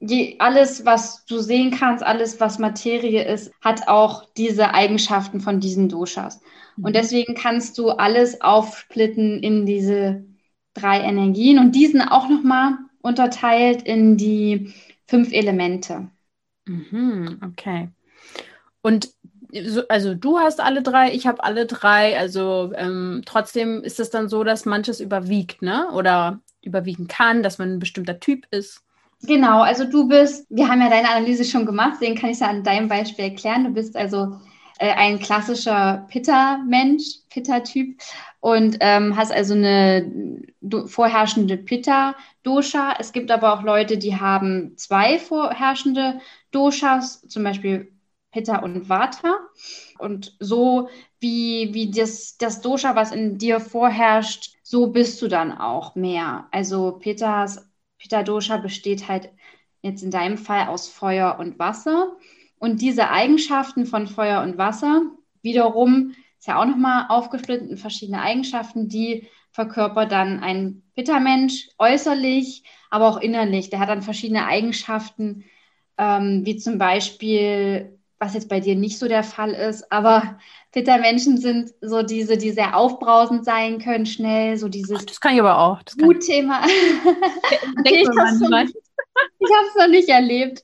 [0.00, 5.60] je, alles, was du sehen kannst, alles, was Materie ist, hat auch diese Eigenschaften von
[5.60, 6.40] diesen Doshas.
[6.76, 6.84] Mhm.
[6.86, 10.24] Und deswegen kannst du alles aufsplitten in diese
[10.74, 14.72] drei Energien und diesen auch nochmal unterteilt in die
[15.06, 16.08] fünf Elemente.
[16.66, 17.88] Mhm, okay.
[18.82, 19.10] Und
[19.88, 22.18] also du hast alle drei, ich habe alle drei.
[22.18, 25.90] Also ähm, trotzdem ist es dann so, dass manches überwiegt, ne?
[25.92, 28.84] Oder überwiegen kann, dass man ein bestimmter Typ ist.
[29.22, 32.48] Genau, also du bist, wir haben ja deine Analyse schon gemacht, deswegen kann ich ja
[32.48, 33.64] an deinem Beispiel erklären.
[33.64, 34.38] Du bist also
[34.78, 38.00] äh, ein klassischer Pitta-Mensch, Pitta-Typ
[38.40, 40.40] und ähm, hast also eine
[40.86, 42.94] vorherrschende Pitta-Dosha.
[42.98, 47.92] Es gibt aber auch Leute, die haben zwei vorherrschende Doshas, zum Beispiel
[48.32, 49.36] Pitta und Vata.
[49.98, 50.88] Und so
[51.20, 56.48] wie, wie das, das Dosha, was in dir vorherrscht, so bist du dann auch mehr.
[56.52, 57.69] Also Pittas
[58.00, 59.30] Pitta Dosha besteht halt
[59.82, 62.16] jetzt in deinem Fall aus Feuer und Wasser.
[62.58, 65.02] Und diese Eigenschaften von Feuer und Wasser
[65.42, 72.64] wiederum ist ja auch nochmal aufgesplittet in verschiedene Eigenschaften, die verkörpert dann ein Pitta-Mensch äußerlich,
[72.88, 73.70] aber auch innerlich.
[73.70, 75.44] Der hat dann verschiedene Eigenschaften,
[75.98, 80.38] ähm, wie zum Beispiel, was jetzt bei dir nicht so der Fall ist, aber
[80.72, 84.98] Pitta-Menschen sind so diese, die sehr aufbrausend sein können, schnell, so dieses.
[85.00, 85.80] Ach, das kann ich aber auch.
[85.98, 86.62] Wutthema.
[86.62, 90.62] okay, ich habe es noch, nicht erlebt.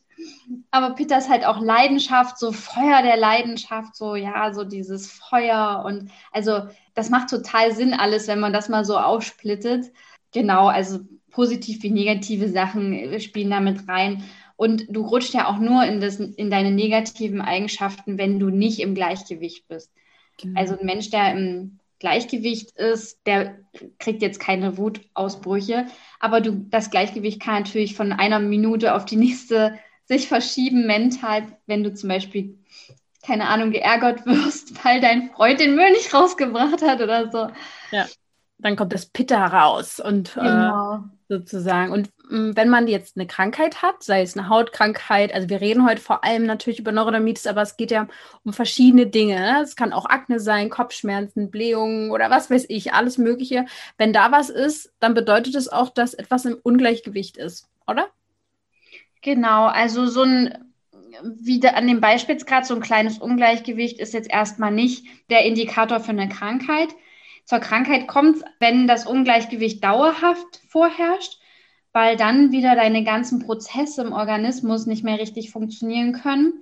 [0.70, 5.82] Aber Pitta ist halt auch Leidenschaft, so Feuer der Leidenschaft, so ja, so dieses Feuer
[5.86, 9.92] und also das macht total Sinn alles, wenn man das mal so aufsplittet.
[10.32, 14.24] Genau, also positiv wie negative Sachen spielen damit rein.
[14.56, 18.80] Und du rutschst ja auch nur in, das, in deine negativen Eigenschaften, wenn du nicht
[18.80, 19.92] im Gleichgewicht bist.
[20.40, 20.58] Genau.
[20.58, 23.58] Also ein Mensch, der im Gleichgewicht ist, der
[23.98, 25.86] kriegt jetzt keine Wutausbrüche.
[26.20, 31.46] Aber du, das Gleichgewicht kann natürlich von einer Minute auf die nächste sich verschieben mental,
[31.66, 32.58] wenn du zum Beispiel,
[33.22, 37.48] keine Ahnung, geärgert wirst, weil dein Freund den Müll nicht rausgebracht hat oder so.
[37.90, 38.06] Ja
[38.58, 40.94] dann kommt das Pitta raus und äh, genau.
[40.94, 41.92] äh, sozusagen.
[41.92, 45.60] Und mh, mm, wenn man jetzt eine Krankheit hat, sei es eine Hautkrankheit, also wir
[45.60, 48.08] reden heute vor allem natürlich über Neurodermitis, aber es geht ja
[48.44, 49.38] um verschiedene Dinge.
[49.38, 49.60] Ne?
[49.62, 53.66] Es kann auch Akne sein, Kopfschmerzen, Blähungen oder was weiß ich, alles Mögliche.
[53.98, 58.08] Wenn da was ist, dann bedeutet es auch, dass etwas im Ungleichgewicht ist, oder?
[59.22, 60.62] Genau, also so ein
[61.22, 65.98] wie an dem Beispiel gerade so ein kleines Ungleichgewicht ist jetzt erstmal nicht der Indikator
[66.00, 66.88] für eine Krankheit.
[67.46, 71.38] Zur Krankheit kommt, wenn das Ungleichgewicht dauerhaft vorherrscht,
[71.92, 76.60] weil dann wieder deine ganzen Prozesse im Organismus nicht mehr richtig funktionieren können.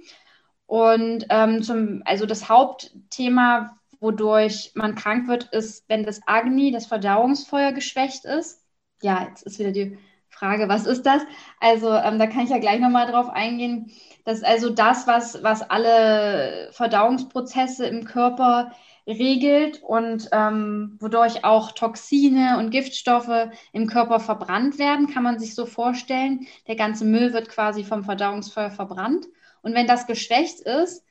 [0.66, 6.86] Und ähm, zum, also das Hauptthema, wodurch man krank wird, ist, wenn das Agni, das
[6.86, 8.62] Verdauungsfeuer, geschwächt ist.
[9.02, 11.22] Ja, jetzt ist wieder die Frage, was ist das?
[11.60, 13.90] Also ähm, da kann ich ja gleich nochmal drauf eingehen.
[14.26, 18.72] Das ist also das, was, was alle Verdauungsprozesse im Körper
[19.06, 25.54] regelt und ähm, wodurch auch Toxine und Giftstoffe im Körper verbrannt werden, kann man sich
[25.54, 26.46] so vorstellen.
[26.66, 29.26] Der ganze Müll wird quasi vom Verdauungsfeuer verbrannt.
[29.62, 31.04] Und wenn das geschwächt ist,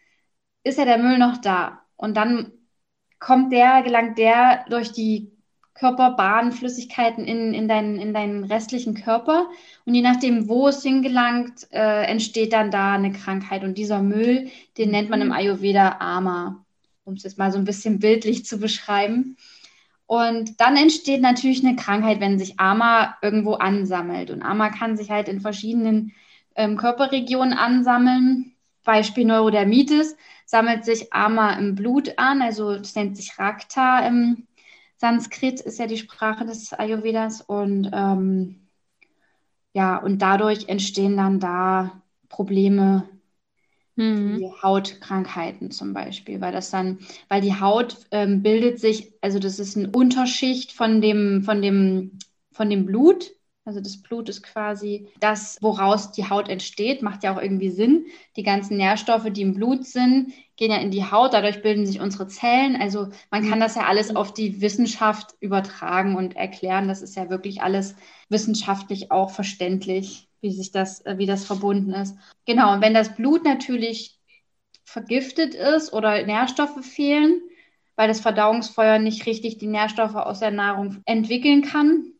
[0.63, 1.81] ist ja der Müll noch da.
[1.95, 2.51] Und dann
[3.19, 5.31] kommt der, gelangt der durch die
[5.75, 9.49] Körperbahn, Flüssigkeiten in, in, deinen, in deinen restlichen Körper.
[9.85, 13.63] Und je nachdem, wo es hingelangt, äh, entsteht dann da eine Krankheit.
[13.63, 15.33] Und dieser Müll, den nennt man im mhm.
[15.33, 16.62] Ayurveda Ama
[17.05, 19.37] um es jetzt mal so ein bisschen bildlich zu beschreiben.
[20.05, 24.31] Und dann entsteht natürlich eine Krankheit, wenn sich Ama irgendwo ansammelt.
[24.31, 26.13] Und Ama kann sich halt in verschiedenen
[26.55, 28.53] ähm, Körperregionen ansammeln.
[28.83, 34.45] Beispiel Neurodermitis sammelt sich Ama im Blut an, also das nennt sich Rakta im
[34.97, 37.41] Sanskrit, ist ja die Sprache des Ayurvedas.
[37.41, 37.89] Und
[39.73, 43.09] ja, und dadurch entstehen dann da Probleme
[43.95, 44.53] mhm.
[44.61, 49.77] Hautkrankheiten zum Beispiel, weil das dann, weil die Haut ähm, bildet sich, also das ist
[49.77, 52.17] eine Unterschicht von dem, von dem,
[52.51, 53.31] von dem Blut.
[53.65, 58.07] Also das Blut ist quasi das, woraus die Haut entsteht, macht ja auch irgendwie Sinn.
[58.35, 62.01] Die ganzen Nährstoffe, die im Blut sind, gehen ja in die Haut, dadurch bilden sich
[62.01, 62.75] unsere Zellen.
[62.75, 66.89] Also man kann das ja alles auf die Wissenschaft übertragen und erklären.
[66.89, 67.95] Das ist ja wirklich alles
[68.27, 72.15] wissenschaftlich auch verständlich wie sich das, äh, wie das verbunden ist.
[72.45, 74.19] Genau, und wenn das Blut natürlich
[74.83, 77.41] vergiftet ist oder Nährstoffe fehlen,
[77.95, 82.11] weil das Verdauungsfeuer nicht richtig die Nährstoffe aus der Nahrung entwickeln kann,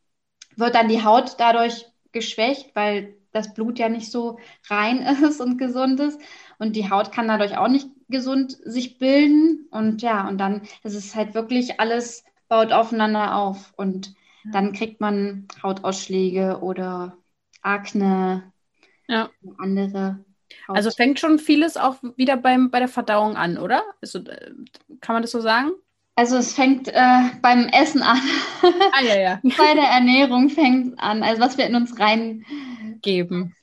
[0.56, 5.58] wird dann die Haut dadurch geschwächt, weil das Blut ja nicht so rein ist und
[5.58, 6.20] gesund ist.
[6.60, 9.68] Und die Haut kann dadurch auch nicht gesund sich bilden.
[9.72, 13.74] Und ja, und dann ist es halt wirklich alles baut aufeinander auf.
[13.76, 14.16] Und
[14.52, 17.18] dann kriegt man Hautausschläge oder
[17.64, 18.52] Akne,
[19.08, 19.30] ja.
[19.58, 20.24] andere.
[20.68, 20.78] Haut.
[20.78, 23.84] Also fängt schon vieles auch wieder beim, bei der Verdauung an, oder?
[24.02, 24.52] Also, äh,
[25.02, 25.72] kann man das so sagen?
[26.16, 28.20] Also es fängt äh, beim Essen an.
[28.62, 29.40] Ah, ja, ja.
[29.58, 31.24] bei der Ernährung fängt es an.
[31.24, 33.56] Also was wir in uns reingeben.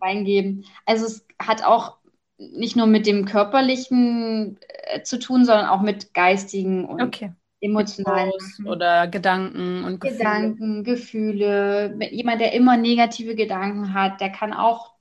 [0.00, 0.64] reingeben.
[0.84, 1.98] Also es hat auch
[2.38, 8.32] nicht nur mit dem körperlichen äh, zu tun, sondern auch mit geistigen und okay emotionalen
[8.66, 10.18] oder Gedanken und Gefühle.
[10.18, 11.98] Gedanken, Gefühle.
[12.10, 14.94] Jemand, der immer negative Gedanken hat, der kann auch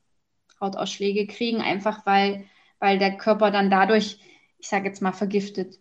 [0.61, 2.45] Hautausschläge kriegen, einfach weil,
[2.79, 4.19] weil der Körper dann dadurch,
[4.57, 5.79] ich sage jetzt mal, vergiftet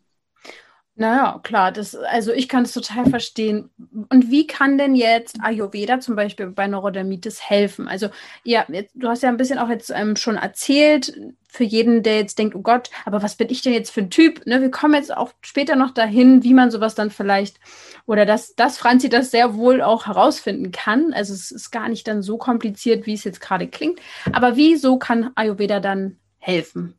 [0.96, 3.70] naja, klar, das, also ich kann es total verstehen.
[4.11, 7.88] Und wie kann denn jetzt Ayurveda zum Beispiel bei Neurodermitis helfen?
[7.88, 8.11] Also,
[8.44, 11.12] ja, du hast ja ein bisschen auch jetzt ähm, schon erzählt,
[11.48, 14.11] für jeden, der jetzt denkt, oh Gott, aber was bin ich denn jetzt für ein
[14.11, 14.46] Typ?
[14.46, 17.59] Ne, wir kommen jetzt auch später noch dahin, wie man sowas dann vielleicht,
[18.07, 21.12] oder dass, dass Franzi das sehr wohl auch herausfinden kann.
[21.12, 24.00] Also es ist gar nicht dann so kompliziert, wie es jetzt gerade klingt.
[24.33, 26.94] Aber wieso kann Ayurveda dann helfen?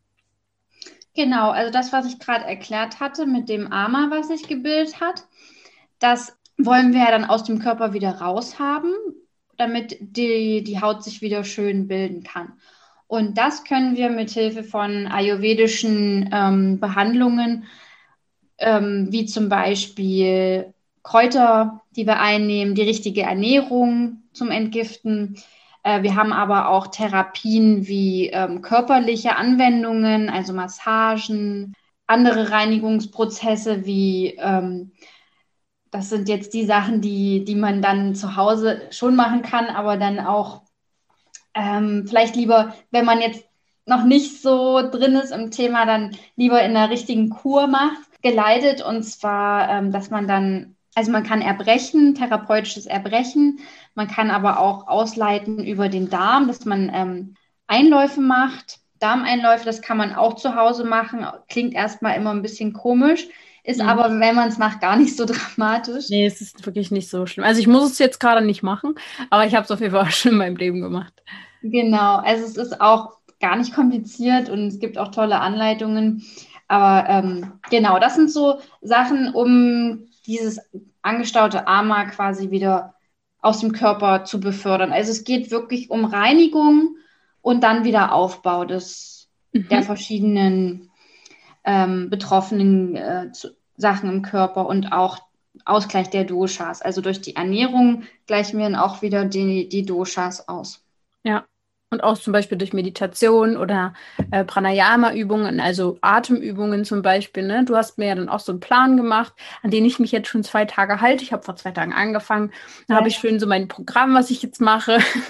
[1.15, 5.25] Genau, also das, was ich gerade erklärt hatte mit dem Ama, was sich gebildet hat,
[5.99, 8.93] das wollen wir ja dann aus dem Körper wieder raushaben,
[9.57, 12.53] damit die, die Haut sich wieder schön bilden kann.
[13.07, 17.65] Und das können wir mit Hilfe von ayurvedischen ähm, Behandlungen,
[18.57, 20.73] ähm, wie zum Beispiel
[21.03, 25.37] Kräuter, die wir einnehmen, die richtige Ernährung zum Entgiften,
[26.01, 31.73] wir haben aber auch Therapien wie ähm, körperliche Anwendungen, also Massagen,
[32.07, 34.91] andere Reinigungsprozesse wie, ähm,
[35.91, 39.97] das sind jetzt die Sachen, die, die man dann zu Hause schon machen kann, aber
[39.97, 40.63] dann auch
[41.53, 43.45] ähm, vielleicht lieber, wenn man jetzt
[43.85, 48.81] noch nicht so drin ist im Thema, dann lieber in der richtigen Kur macht, geleitet.
[48.81, 53.59] Und zwar, ähm, dass man dann, also man kann erbrechen, therapeutisches Erbrechen.
[53.95, 57.35] Man kann aber auch ausleiten über den Darm, dass man ähm,
[57.67, 58.79] Einläufe macht.
[58.99, 61.25] Darmeinläufe, das kann man auch zu Hause machen.
[61.49, 63.27] Klingt erstmal immer ein bisschen komisch,
[63.63, 63.89] ist mhm.
[63.89, 65.25] aber, wenn man es macht, gar nicht so
[65.57, 66.09] dramatisch.
[66.09, 67.45] Nee, es ist wirklich nicht so schlimm.
[67.45, 68.95] Also ich muss es jetzt gerade nicht machen,
[69.29, 71.13] aber ich habe es auf jeden Fall schon in meinem Leben gemacht.
[71.61, 76.23] Genau, also es ist auch gar nicht kompliziert und es gibt auch tolle Anleitungen.
[76.67, 80.59] Aber ähm, genau, das sind so Sachen, um dieses
[81.01, 82.94] angestaute Ama quasi wieder
[83.45, 84.91] aus dem Körper zu befördern.
[84.91, 86.97] Also es geht wirklich um Reinigung
[87.41, 89.67] und dann wieder Aufbau des, mhm.
[89.69, 90.89] der verschiedenen
[91.63, 93.31] ähm, betroffenen äh,
[93.77, 95.19] Sachen im Körper und auch
[95.63, 96.81] Ausgleich der Doshas.
[96.81, 100.83] Also durch die Ernährung gleichen wir dann auch wieder die, die Doshas aus.
[101.23, 101.45] Ja.
[101.91, 103.93] Und auch zum Beispiel durch Meditation oder
[104.31, 107.43] äh, Pranayama-Übungen, also Atemübungen zum Beispiel.
[107.43, 107.63] Ne?
[107.63, 110.27] Du hast mir ja dann auch so einen Plan gemacht, an den ich mich jetzt
[110.27, 111.23] schon zwei Tage halte.
[111.23, 112.51] Ich habe vor zwei Tagen angefangen.
[112.87, 112.97] Da ja.
[112.97, 114.97] habe ich schön so mein Programm, was ich jetzt mache.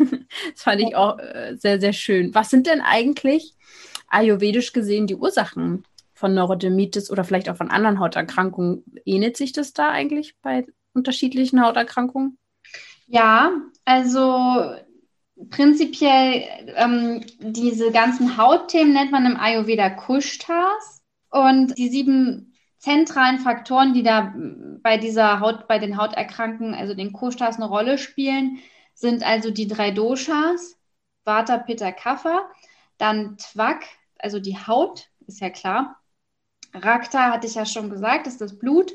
[0.53, 2.33] das fand ich auch äh, sehr, sehr schön.
[2.33, 3.53] Was sind denn eigentlich
[4.07, 8.83] ayurvedisch gesehen die Ursachen von Neurodermitis oder vielleicht auch von anderen Hauterkrankungen?
[9.03, 12.37] Ähnelt sich das da eigentlich bei unterschiedlichen Hauterkrankungen?
[13.07, 13.51] Ja,
[13.83, 14.73] also
[15.49, 16.43] prinzipiell
[16.75, 24.03] ähm, diese ganzen Hautthemen nennt man im Ayurveda Kushtas und die sieben zentralen Faktoren, die
[24.03, 24.33] da
[24.81, 28.59] bei dieser Haut, bei den Hauterkrankungen, also den Kushtas eine Rolle spielen,
[28.93, 30.77] sind also die drei Doshas,
[31.25, 32.49] Vata, Pitta, Kapha,
[32.97, 33.83] dann Twak,
[34.19, 35.99] also die Haut, ist ja klar.
[36.73, 38.93] Rakta hatte ich ja schon gesagt, ist das Blut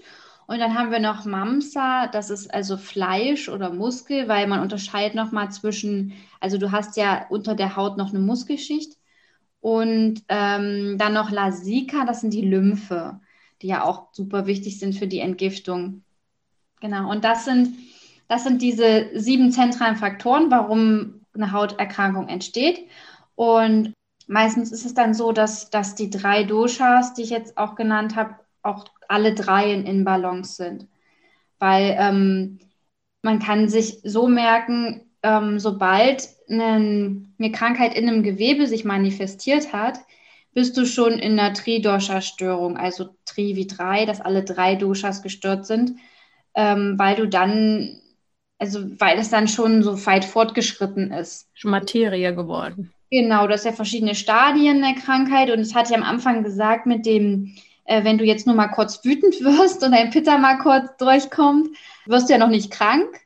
[0.50, 5.14] und dann haben wir noch Mamsa, das ist also Fleisch oder Muskel, weil man unterscheidet
[5.14, 8.98] nochmal zwischen, also du hast ja unter der Haut noch eine Muskelschicht.
[9.60, 13.20] Und ähm, dann noch Lasika, das sind die Lymphe,
[13.62, 16.02] die ja auch super wichtig sind für die Entgiftung.
[16.80, 17.76] Genau, und das sind,
[18.26, 22.88] das sind diese sieben zentralen Faktoren, warum eine Hauterkrankung entsteht.
[23.36, 23.92] Und
[24.26, 28.16] meistens ist es dann so, dass, dass die drei Doshas, die ich jetzt auch genannt
[28.16, 30.86] habe, auch alle drei in Balance sind.
[31.58, 32.60] Weil ähm,
[33.22, 39.72] man kann sich so merken, ähm, sobald eine, eine, Krankheit in einem Gewebe sich manifestiert
[39.72, 39.98] hat,
[40.52, 45.66] bist du schon in einer Tri-Dosha-Störung, also Tri wie drei, dass alle drei Doshas gestört
[45.66, 45.92] sind,
[46.54, 48.00] ähm, weil du dann,
[48.58, 51.48] also weil es dann schon so weit fortgeschritten ist.
[51.54, 52.92] Schon Materie geworden.
[53.10, 56.86] Genau, das sind ja verschiedene Stadien der Krankheit und das hatte ich am Anfang gesagt
[56.86, 57.54] mit dem,
[57.90, 61.76] äh, wenn du jetzt nur mal kurz wütend wirst und dein Pitter mal kurz durchkommt,
[62.06, 63.20] wirst du ja noch nicht krank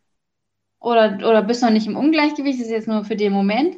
[0.81, 3.77] oder, oder bist noch nicht im Ungleichgewicht, das ist jetzt nur für den Moment.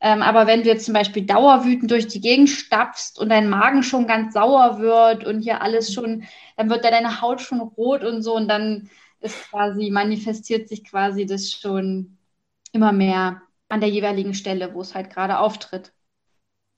[0.00, 3.82] Ähm, aber wenn du jetzt zum Beispiel dauerwütend durch die Gegend stapfst und dein Magen
[3.82, 6.24] schon ganz sauer wird und hier alles schon,
[6.56, 10.84] dann wird da deine Haut schon rot und so und dann ist quasi, manifestiert sich
[10.84, 12.18] quasi das schon
[12.72, 15.92] immer mehr an der jeweiligen Stelle, wo es halt gerade auftritt.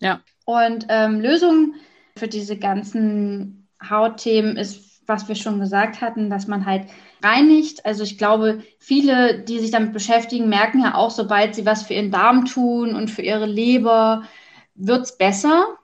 [0.00, 0.22] Ja.
[0.46, 1.74] Und ähm, Lösung
[2.20, 6.86] für diese ganzen Hautthemen ist, was wir schon gesagt hatten, dass man halt
[7.22, 7.84] reinigt.
[7.84, 11.94] Also ich glaube, viele, die sich damit beschäftigen, merken ja auch, sobald sie was für
[11.94, 14.22] ihren Darm tun und für ihre Leber,
[14.74, 15.78] wird es besser.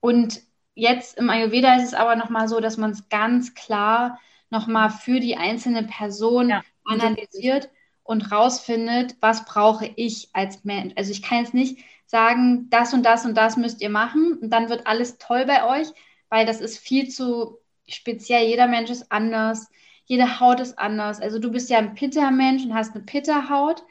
[0.00, 0.40] Und
[0.74, 5.20] jetzt im Ayurveda ist es aber nochmal so, dass man es ganz klar nochmal für
[5.20, 6.62] die einzelne Person ja.
[6.84, 7.68] analysiert
[8.04, 10.94] und rausfindet, was brauche ich als Mensch.
[10.96, 14.50] Also ich kann jetzt nicht sagen, das und das und das müsst ihr machen und
[14.50, 15.88] dann wird alles toll bei euch,
[16.28, 18.46] weil das ist viel zu speziell.
[18.46, 19.68] Jeder Mensch ist anders
[20.06, 21.20] jede Haut ist anders.
[21.20, 23.82] Also du bist ja ein Pitta-Mensch und hast eine Pitta-Haut,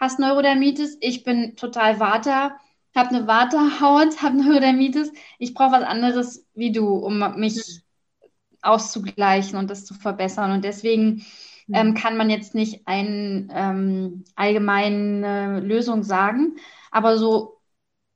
[0.00, 0.96] hast Neurodermitis.
[1.00, 2.56] Ich bin total Vata,
[2.96, 5.12] habe eine Vata-Haut, habe Neurodermitis.
[5.38, 8.28] Ich brauche was anderes wie du, um mich mhm.
[8.62, 10.52] auszugleichen und das zu verbessern.
[10.52, 11.26] Und deswegen
[11.66, 11.74] mhm.
[11.74, 16.56] ähm, kann man jetzt nicht eine ähm, allgemeine Lösung sagen.
[16.90, 17.57] Aber so,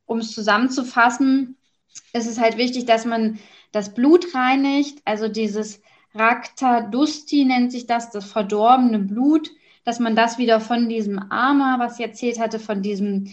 [0.07, 1.57] um es zusammenzufassen,
[2.12, 3.38] ist es halt wichtig, dass man
[3.73, 5.81] das Blut reinigt, also dieses
[6.15, 9.51] Rakta Dusti nennt sich das, das verdorbene Blut,
[9.85, 13.33] dass man das wieder von diesem Ama, was ich erzählt hatte, von diesem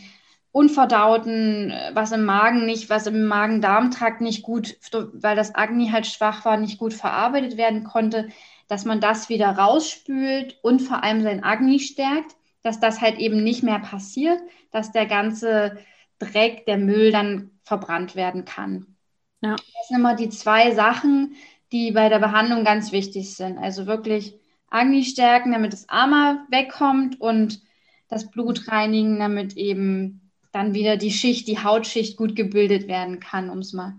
[0.52, 6.44] Unverdauten, was im Magen nicht, was im Magen-Darm-Trakt nicht gut, weil das Agni halt schwach
[6.46, 8.30] war, nicht gut verarbeitet werden konnte,
[8.68, 13.44] dass man das wieder rausspült und vor allem sein Agni stärkt, dass das halt eben
[13.44, 14.40] nicht mehr passiert,
[14.72, 15.78] dass der ganze
[16.20, 18.96] Dreck, der Müll dann verbrannt werden kann.
[19.42, 19.56] Ja.
[19.56, 21.36] Das sind immer die zwei Sachen,
[21.72, 23.58] die bei der Behandlung ganz wichtig sind.
[23.58, 24.36] Also wirklich
[24.70, 27.62] Agni stärken, damit das Ama wegkommt und
[28.08, 33.50] das Blut reinigen, damit eben dann wieder die Schicht, die Hautschicht gut gebildet werden kann,
[33.50, 33.96] um es mal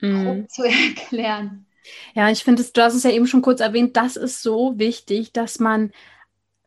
[0.00, 0.46] mm.
[0.48, 1.66] zu erklären.
[2.14, 5.32] Ja, ich finde, du hast es ja eben schon kurz erwähnt, das ist so wichtig,
[5.32, 5.92] dass man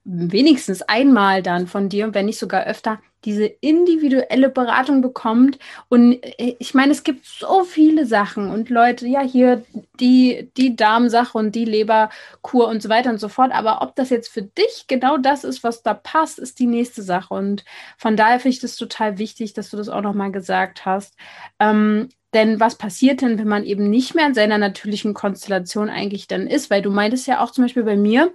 [0.06, 5.58] wenigstens einmal dann von dir, wenn nicht sogar öfter, diese individuelle Beratung bekommt.
[5.90, 9.64] Und äh, ich meine, es gibt so viele Sachen und Leute, ja, hier
[10.00, 13.52] die, die Darmsache und die Leberkur und so weiter und so fort.
[13.52, 17.02] Aber ob das jetzt für dich genau das ist, was da passt, ist die nächste
[17.02, 17.34] Sache.
[17.34, 17.66] Und
[17.98, 21.16] von daher finde ich das total wichtig, dass du das auch nochmal gesagt hast.
[21.60, 26.28] Ähm, denn was passiert denn, wenn man eben nicht mehr in seiner natürlichen Konstellation eigentlich
[26.28, 26.70] dann ist?
[26.70, 28.34] Weil du meintest ja auch zum Beispiel bei mir,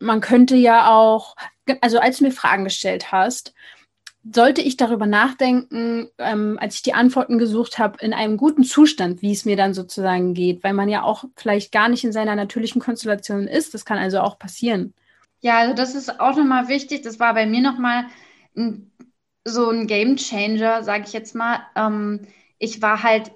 [0.00, 1.36] man könnte ja auch,
[1.80, 3.54] also als du mir Fragen gestellt hast,
[4.34, 9.22] sollte ich darüber nachdenken, ähm, als ich die Antworten gesucht habe, in einem guten Zustand,
[9.22, 12.34] wie es mir dann sozusagen geht, weil man ja auch vielleicht gar nicht in seiner
[12.34, 13.74] natürlichen Konstellation ist.
[13.74, 14.92] Das kann also auch passieren.
[15.40, 17.02] Ja, also das ist auch nochmal wichtig.
[17.02, 18.06] Das war bei mir nochmal
[19.44, 21.60] so ein Game Changer, sage ich jetzt mal.
[21.76, 22.26] Ähm,
[22.58, 23.32] ich war halt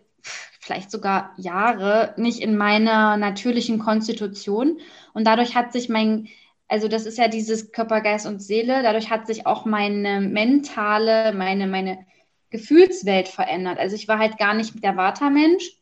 [0.61, 4.79] vielleicht sogar Jahre nicht in meiner natürlichen Konstitution
[5.12, 6.29] und dadurch hat sich mein
[6.72, 8.82] also das ist ja dieses Körper, Geist und Seele.
[8.82, 12.06] Dadurch hat sich auch meine mentale, meine, meine
[12.48, 13.78] Gefühlswelt verändert.
[13.78, 15.76] Also ich war halt gar nicht der Vata-Mensch.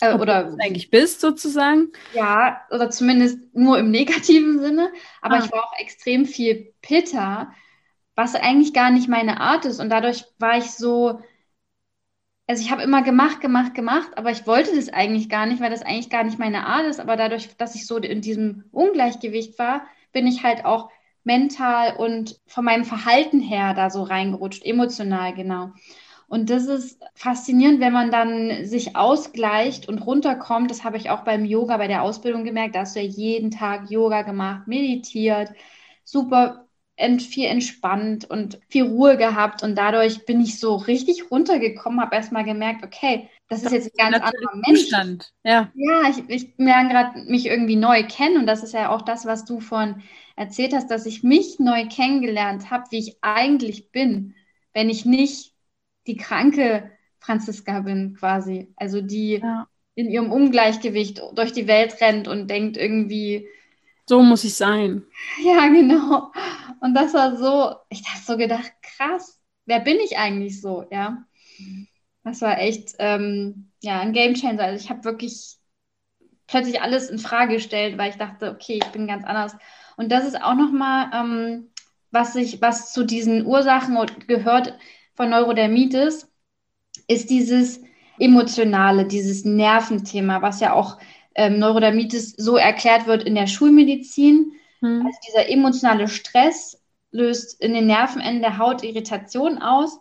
[0.00, 1.92] Äh, oder du eigentlich bist sozusagen.
[2.14, 4.90] Ja, oder zumindest nur im negativen Sinne.
[5.20, 5.44] Aber ah.
[5.44, 7.52] ich war auch extrem viel Pitter,
[8.14, 9.78] was eigentlich gar nicht meine Art ist.
[9.78, 11.20] Und dadurch war ich so,
[12.46, 15.70] also ich habe immer gemacht, gemacht, gemacht, aber ich wollte das eigentlich gar nicht, weil
[15.70, 17.00] das eigentlich gar nicht meine Art ist.
[17.00, 20.90] Aber dadurch, dass ich so in diesem Ungleichgewicht war, bin ich halt auch
[21.24, 25.70] mental und von meinem Verhalten her da so reingerutscht, emotional genau.
[26.28, 30.70] Und das ist faszinierend, wenn man dann sich ausgleicht und runterkommt.
[30.70, 32.74] Das habe ich auch beim Yoga, bei der Ausbildung gemerkt.
[32.74, 35.50] Da hast du ja jeden Tag Yoga gemacht, meditiert,
[36.04, 36.66] super
[37.20, 42.44] viel entspannt und viel Ruhe gehabt und dadurch bin ich so richtig runtergekommen, habe erstmal
[42.44, 44.82] gemerkt, okay, das, ist jetzt ein ganz anderer Mensch.
[44.82, 45.32] Zustand.
[45.44, 49.02] Ja, ja ich, ich lerne gerade mich irgendwie neu kennen und das ist ja auch
[49.02, 50.02] das, was du von
[50.36, 54.34] erzählt hast, dass ich mich neu kennengelernt habe, wie ich eigentlich bin,
[54.72, 55.52] wenn ich nicht
[56.06, 58.72] die kranke Franziska bin quasi.
[58.76, 59.68] Also die ja.
[59.94, 63.48] in ihrem Ungleichgewicht durch die Welt rennt und denkt irgendwie.
[64.08, 65.04] So muss ich sein.
[65.42, 66.32] Ja, genau.
[66.80, 71.24] Und das war so, ich habe so gedacht, krass, wer bin ich eigentlich so, ja?
[72.24, 74.64] Das war echt, ähm, ja, ein Game Changer.
[74.64, 75.56] Also ich habe wirklich
[76.46, 79.56] plötzlich alles in Frage gestellt, weil ich dachte, okay, ich bin ganz anders.
[79.96, 81.70] Und das ist auch nochmal, ähm,
[82.10, 84.78] was sich, was zu diesen Ursachen gehört
[85.14, 86.30] von Neurodermitis,
[87.08, 87.80] ist dieses
[88.18, 90.98] emotionale, dieses Nerventhema, was ja auch
[91.34, 94.52] ähm, Neurodermitis so erklärt wird in der Schulmedizin.
[94.80, 95.06] Hm.
[95.06, 96.80] Also dieser emotionale Stress
[97.10, 99.98] löst in den Nervenenden der Haut Irritation aus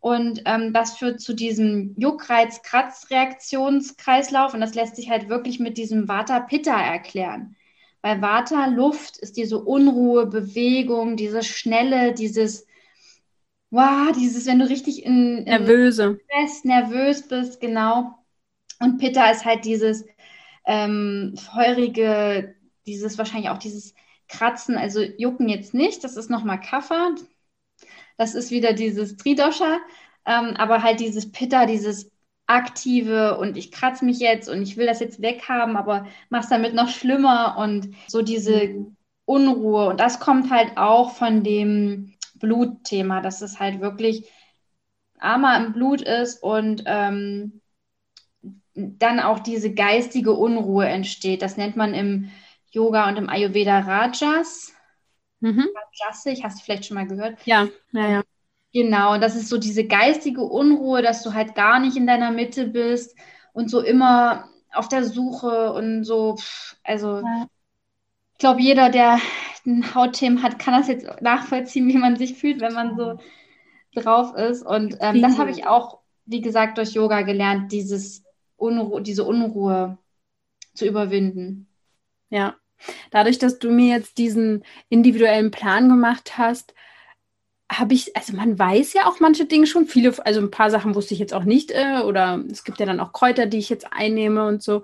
[0.00, 6.08] und ähm, das führt zu diesem Juckreiz-Kratz-Reaktionskreislauf und das lässt sich halt wirklich mit diesem
[6.08, 7.54] Vata-Pitta erklären.
[8.00, 12.66] Weil Vata, Luft, ist diese Unruhe, Bewegung, dieses Schnelle, dieses,
[13.70, 16.18] wow, dieses, wenn du richtig in, in Nervöse.
[16.24, 18.14] Stress, nervös bist, genau.
[18.80, 20.06] Und Pitta ist halt dieses
[20.70, 22.54] ähm, feurige,
[22.86, 23.92] dieses wahrscheinlich auch dieses
[24.28, 27.16] Kratzen, also Jucken jetzt nicht, das ist nochmal Kaffer.
[28.16, 29.78] Das ist wieder dieses Tridosha,
[30.26, 32.12] ähm, aber halt dieses Pitta, dieses
[32.46, 36.74] aktive und ich kratze mich jetzt und ich will das jetzt weghaben, aber mach's damit
[36.74, 38.86] noch schlimmer und so diese
[39.24, 39.88] Unruhe.
[39.88, 44.30] Und das kommt halt auch von dem Blutthema, dass es halt wirklich
[45.18, 47.60] armer im Blut ist und ähm,
[48.74, 51.42] dann auch diese geistige Unruhe entsteht.
[51.42, 52.30] Das nennt man im
[52.70, 54.72] Yoga und im Ayurveda Rajas.
[55.40, 55.68] Mhm.
[55.74, 57.38] Rajasik, hast du vielleicht schon mal gehört?
[57.44, 58.22] Ja, naja.
[58.72, 62.68] Genau, das ist so diese geistige Unruhe, dass du halt gar nicht in deiner Mitte
[62.68, 63.16] bist
[63.52, 66.36] und so immer auf der Suche und so,
[66.84, 67.46] also ja.
[68.32, 69.18] ich glaube, jeder, der
[69.66, 73.18] ein Hautthema hat, kann das jetzt nachvollziehen, wie man sich fühlt, wenn man so
[73.94, 74.62] drauf ist.
[74.62, 78.22] Und ähm, das habe ich auch, wie gesagt, durch Yoga gelernt, dieses
[78.60, 79.98] Unru diese Unruhe
[80.74, 81.68] zu überwinden.
[82.28, 82.56] Ja,
[83.10, 86.74] dadurch, dass du mir jetzt diesen individuellen Plan gemacht hast,
[87.70, 90.94] habe ich, also man weiß ja auch manche Dinge schon, viele, also ein paar Sachen
[90.94, 93.68] wusste ich jetzt auch nicht, äh, oder es gibt ja dann auch Kräuter, die ich
[93.68, 94.82] jetzt einnehme und so.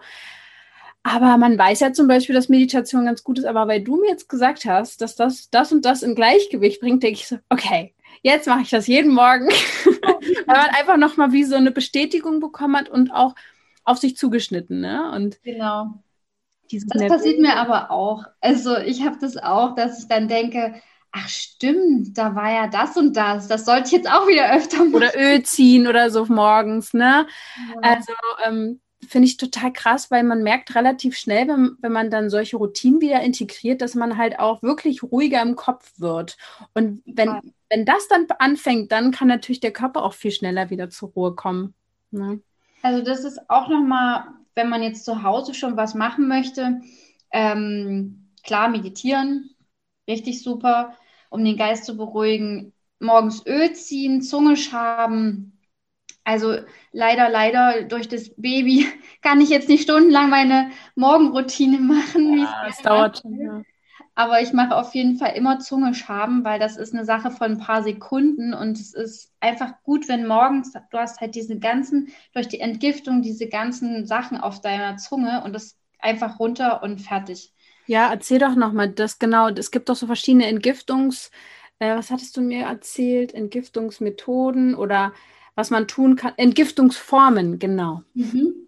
[1.02, 4.08] Aber man weiß ja zum Beispiel, dass Meditation ganz gut ist, aber weil du mir
[4.08, 7.94] jetzt gesagt hast, dass das, das und das in Gleichgewicht bringt, denke ich so, okay,
[8.22, 9.48] jetzt mache ich das jeden Morgen,
[10.46, 13.34] weil man einfach nochmal wie so eine Bestätigung bekommen hat und auch
[13.86, 15.10] auf sich zugeschnitten, ne?
[15.12, 16.02] Und genau.
[16.70, 18.24] Das passiert mir aber auch.
[18.40, 20.74] Also ich habe das auch, dass ich dann denke,
[21.12, 23.46] ach stimmt, da war ja das und das.
[23.46, 24.94] Das sollte ich jetzt auch wieder öfter machen.
[24.94, 27.26] Oder Öl ziehen oder so morgens, ne?
[27.74, 27.80] Ja.
[27.80, 28.12] Also
[28.44, 32.56] ähm, finde ich total krass, weil man merkt relativ schnell, wenn, wenn man dann solche
[32.56, 36.36] Routinen wieder integriert, dass man halt auch wirklich ruhiger im Kopf wird.
[36.74, 37.40] Und wenn, ja.
[37.70, 41.34] wenn das dann anfängt, dann kann natürlich der Körper auch viel schneller wieder zur Ruhe
[41.34, 41.74] kommen.
[42.10, 42.40] Ne?
[42.82, 44.24] Also das ist auch nochmal,
[44.54, 46.80] wenn man jetzt zu Hause schon was machen möchte,
[47.32, 49.50] ähm, klar meditieren,
[50.08, 50.96] richtig super
[51.30, 52.72] um den Geist zu beruhigen.
[52.98, 55.52] Morgens Öl ziehen, Zunge schaben.
[56.24, 56.56] Also
[56.92, 58.86] leider, leider durch das Baby
[59.22, 62.38] kann ich jetzt nicht stundenlang meine Morgenroutine machen.
[62.38, 63.40] Ja, es dauert schon.
[63.40, 63.62] Ja.
[64.16, 67.52] Aber ich mache auf jeden Fall immer Zunge schaben, weil das ist eine Sache von
[67.52, 72.08] ein paar Sekunden und es ist einfach gut, wenn morgens du hast halt diese ganzen,
[72.32, 77.52] durch die Entgiftung, diese ganzen Sachen auf deiner Zunge und das einfach runter und fertig.
[77.86, 79.48] Ja, erzähl doch nochmal das genau.
[79.50, 81.30] Es gibt doch so verschiedene Entgiftungs,
[81.78, 83.34] äh, was hattest du mir erzählt?
[83.34, 85.12] Entgiftungsmethoden oder
[85.54, 86.32] was man tun kann.
[86.36, 88.02] Entgiftungsformen, genau.
[88.14, 88.66] Mhm.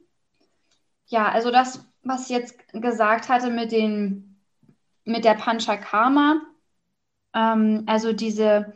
[1.07, 4.28] Ja, also das, was ich jetzt gesagt hatte mit den,
[5.09, 6.43] mit der Panchakarma,
[7.35, 8.75] ähm, also diese,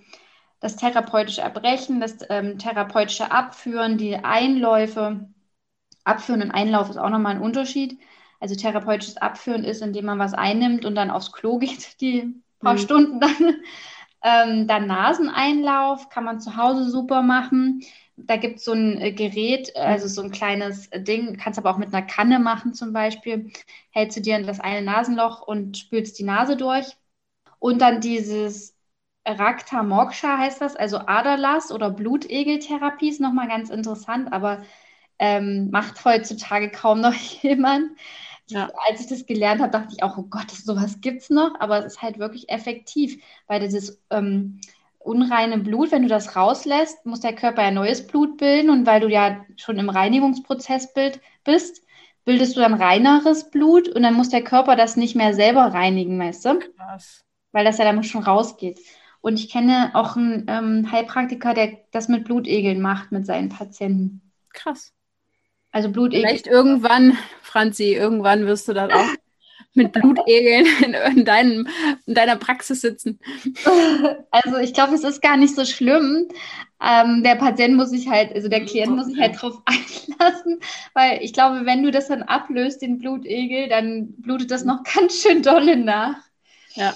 [0.60, 5.28] das therapeutische Erbrechen, das ähm, therapeutische Abführen, die Einläufe.
[6.04, 7.98] Abführen und Einlauf ist auch nochmal ein Unterschied.
[8.40, 12.74] Also therapeutisches Abführen ist, indem man was einnimmt und dann aufs Klo geht, die paar
[12.74, 12.78] mhm.
[12.78, 13.56] Stunden dann.
[14.24, 17.82] Ähm, dann Naseneinlauf kann man zu Hause super machen.
[18.16, 21.78] Da gibt es so ein äh, Gerät, also so ein kleines Ding, kannst aber auch
[21.78, 23.50] mit einer Kanne machen zum Beispiel.
[23.90, 26.96] Hältst du dir in das eine Nasenloch und spülst die Nase durch.
[27.58, 28.76] Und dann dieses
[29.26, 34.62] Rakta Moksha heißt das, also Aderlass oder Blutegeltherapie ist nochmal ganz interessant, aber
[35.18, 37.92] ähm, macht heutzutage kaum noch jemand.
[38.48, 38.70] Ja.
[38.88, 41.78] Als ich das gelernt habe, dachte ich auch, oh Gott, sowas gibt es noch, aber
[41.78, 44.60] es ist halt wirklich effektiv, weil dieses ähm,
[45.04, 49.00] unreine Blut, wenn du das rauslässt, muss der Körper ja neues Blut bilden und weil
[49.00, 50.92] du ja schon im Reinigungsprozess
[51.44, 51.82] bist,
[52.24, 56.18] bildest du dann reineres Blut und dann muss der Körper das nicht mehr selber reinigen,
[56.18, 56.58] weißt du?
[56.76, 57.24] Krass.
[57.52, 58.78] Weil das ja dann schon rausgeht.
[59.20, 64.32] Und ich kenne auch einen ähm, Heilpraktiker, der das mit Blutegeln macht mit seinen Patienten.
[64.52, 64.92] krass.
[65.70, 66.26] Also Blutegel.
[66.26, 69.06] Vielleicht irgendwann, Franzi, irgendwann wirst du dann auch
[69.74, 71.68] mit Blutegeln in, in, deinem,
[72.06, 73.18] in deiner Praxis sitzen.
[74.30, 76.28] Also ich glaube, es ist gar nicht so schlimm.
[76.82, 80.58] Ähm, der Patient muss sich halt, also der Klient muss sich halt drauf einlassen,
[80.94, 85.22] weil ich glaube, wenn du das dann ablöst, den Blutegel, dann blutet das noch ganz
[85.22, 86.16] schön dolle nach.
[86.74, 86.94] Ja.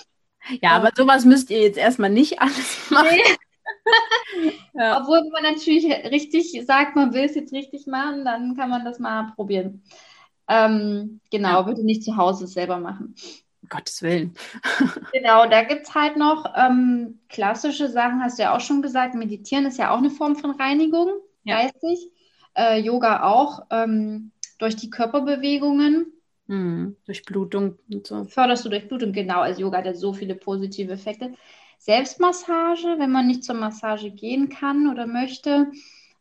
[0.62, 3.08] Ja, aber sowas müsst ihr jetzt erstmal nicht alles machen.
[3.10, 4.52] Nee.
[4.74, 5.00] ja.
[5.00, 9.00] Obwohl, man natürlich richtig sagt, man will es jetzt richtig machen, dann kann man das
[9.00, 9.82] mal probieren.
[10.48, 11.62] Ähm, genau, ja.
[11.62, 13.14] bitte nicht zu Hause selber machen.
[13.62, 14.34] Um Gottes Willen.
[15.12, 19.14] genau, da gibt es halt noch ähm, klassische Sachen, hast du ja auch schon gesagt.
[19.14, 21.08] Meditieren ist ja auch eine Form von Reinigung,
[21.44, 21.62] ja.
[21.62, 22.10] geistig.
[22.56, 26.12] Äh, Yoga auch, ähm, durch die Körperbewegungen.
[26.46, 26.96] Mhm.
[27.04, 28.24] Durchblutung und so.
[28.24, 29.40] Förderst du Durchblutung, genau.
[29.40, 31.34] Also Yoga hat ja so viele positive Effekte.
[31.78, 35.70] Selbstmassage, wenn man nicht zur Massage gehen kann oder möchte,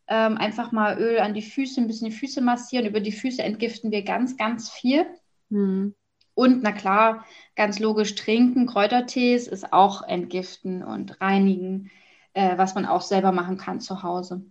[0.08, 2.86] ähm, einfach mal Öl an die Füße, ein bisschen die Füße massieren.
[2.86, 5.06] Über die Füße entgiften wir ganz, ganz viel.
[5.50, 5.96] Mhm.
[6.34, 7.26] Und na klar,
[7.56, 8.68] ganz logisch trinken.
[8.68, 11.92] Kräutertees ist auch entgiften und reinigen,
[12.34, 14.46] äh, was man auch selber machen kann zu Hause.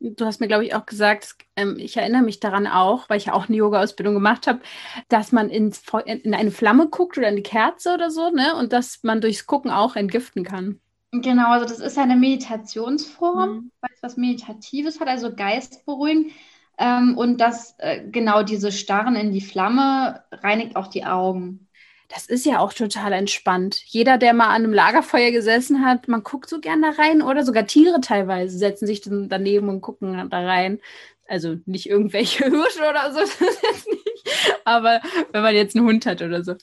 [0.00, 3.26] Du hast mir, glaube ich, auch gesagt, ähm, ich erinnere mich daran auch, weil ich
[3.26, 4.60] ja auch eine Yoga-Ausbildung gemacht habe,
[5.08, 8.54] dass man ins, in eine Flamme guckt oder in die Kerze oder so, ne?
[8.54, 10.80] Und dass man durchs Gucken auch entgiften kann.
[11.10, 13.70] Genau, also das ist eine Meditationsform, mhm.
[14.02, 16.32] Was Meditatives hat, also Geist beruhigen.
[16.78, 21.68] Ähm, und das, äh, genau, diese Starren in die Flamme reinigt auch die Augen.
[22.08, 23.82] Das ist ja auch total entspannt.
[23.84, 27.44] Jeder, der mal an einem Lagerfeuer gesessen hat, man guckt so gern da rein oder
[27.44, 30.80] sogar Tiere teilweise setzen sich dann daneben und gucken da rein.
[31.26, 34.60] Also nicht irgendwelche Hirsche oder so, das ist nicht.
[34.64, 35.00] Aber
[35.32, 36.54] wenn man jetzt einen Hund hat oder so.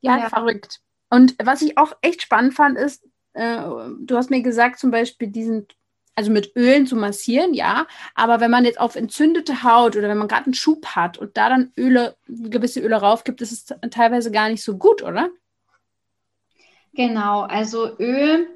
[0.00, 0.28] Ja, ja.
[0.30, 0.80] verrückt.
[1.10, 3.04] Und was ich auch echt spannend fand, ist,
[3.34, 3.62] äh,
[4.00, 5.66] du hast mir gesagt, zum Beispiel diesen,
[6.14, 10.18] also mit Ölen zu massieren, ja, aber wenn man jetzt auf entzündete Haut oder wenn
[10.18, 13.90] man gerade einen Schub hat und da dann Öle, gewisse Öle rauf gibt, ist es
[13.90, 15.30] teilweise gar nicht so gut, oder?
[16.94, 18.46] Genau, also Öl,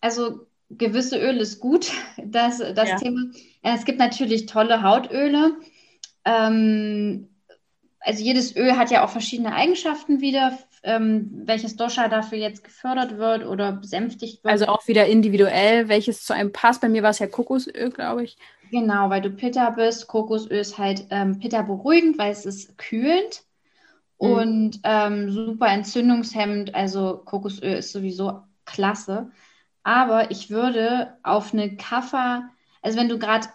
[0.00, 1.92] also gewisse Öl ist gut,
[2.24, 2.96] das, das ja.
[2.96, 3.30] Thema.
[3.62, 5.56] Es gibt natürlich tolle Hautöle.
[6.24, 7.28] Ähm,
[8.00, 13.18] also jedes Öl hat ja auch verschiedene Eigenschaften wieder ähm, welches Dosha dafür jetzt gefördert
[13.18, 14.52] wird oder besänftigt wird.
[14.52, 16.80] Also auch wieder individuell, welches zu einem passt.
[16.80, 18.36] Bei mir war es ja Kokosöl, glaube ich.
[18.70, 20.06] Genau, weil du Pitta bist.
[20.06, 23.44] Kokosöl ist halt ähm, Pitta beruhigend, weil es ist kühlend
[24.20, 24.30] mhm.
[24.30, 26.74] und ähm, super entzündungshemmend.
[26.74, 29.30] Also Kokosöl ist sowieso klasse.
[29.82, 32.48] Aber ich würde auf eine Kaffer,
[32.82, 33.46] also wenn du gerade,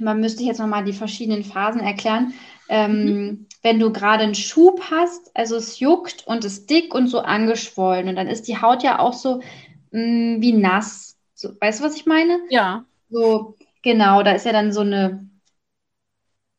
[0.00, 2.34] man müsste jetzt nochmal die verschiedenen Phasen erklären,
[2.68, 3.47] ähm, mhm.
[3.62, 8.08] Wenn du gerade einen Schub hast, also es juckt und ist dick und so angeschwollen
[8.08, 9.40] und dann ist die Haut ja auch so
[9.90, 11.16] mh, mm, wie nass.
[11.34, 12.40] So, weißt du, was ich meine?
[12.50, 12.84] Ja.
[13.10, 15.28] So, genau, da ist ja dann so eine,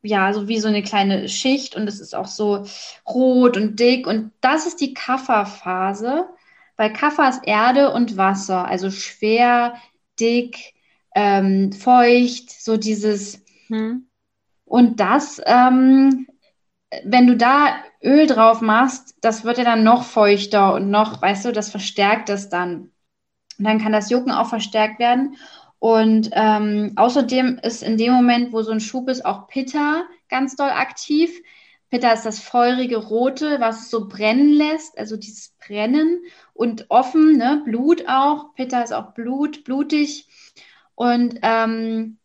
[0.02, 2.66] ja, so wie so eine kleine Schicht und es ist auch so
[3.08, 6.28] rot und dick und das ist die Kafferphase,
[6.78, 9.76] weil Kaffer ist Erde und Wasser, also schwer,
[10.20, 10.74] dick,
[11.16, 13.44] ähm, feucht, so dieses.
[13.68, 14.08] Hm.
[14.64, 16.28] Und das, ähm,
[17.04, 21.46] wenn du da Öl drauf machst, das wird ja dann noch feuchter und noch, weißt
[21.46, 22.92] du, das verstärkt es dann.
[23.58, 25.38] Und dann kann das Jucken auch verstärkt werden.
[25.80, 30.56] Und ähm, außerdem ist in dem Moment, wo so ein Schub ist, auch Pitta ganz
[30.56, 31.32] doll aktiv.
[31.90, 36.22] Pitta ist das feurige Rote, was es so brennen lässt, also dieses Brennen
[36.54, 37.62] und offen, ne?
[37.66, 38.54] Blut auch.
[38.56, 40.28] Pitta ist auch Blut, blutig.
[40.96, 42.20] Und ähm,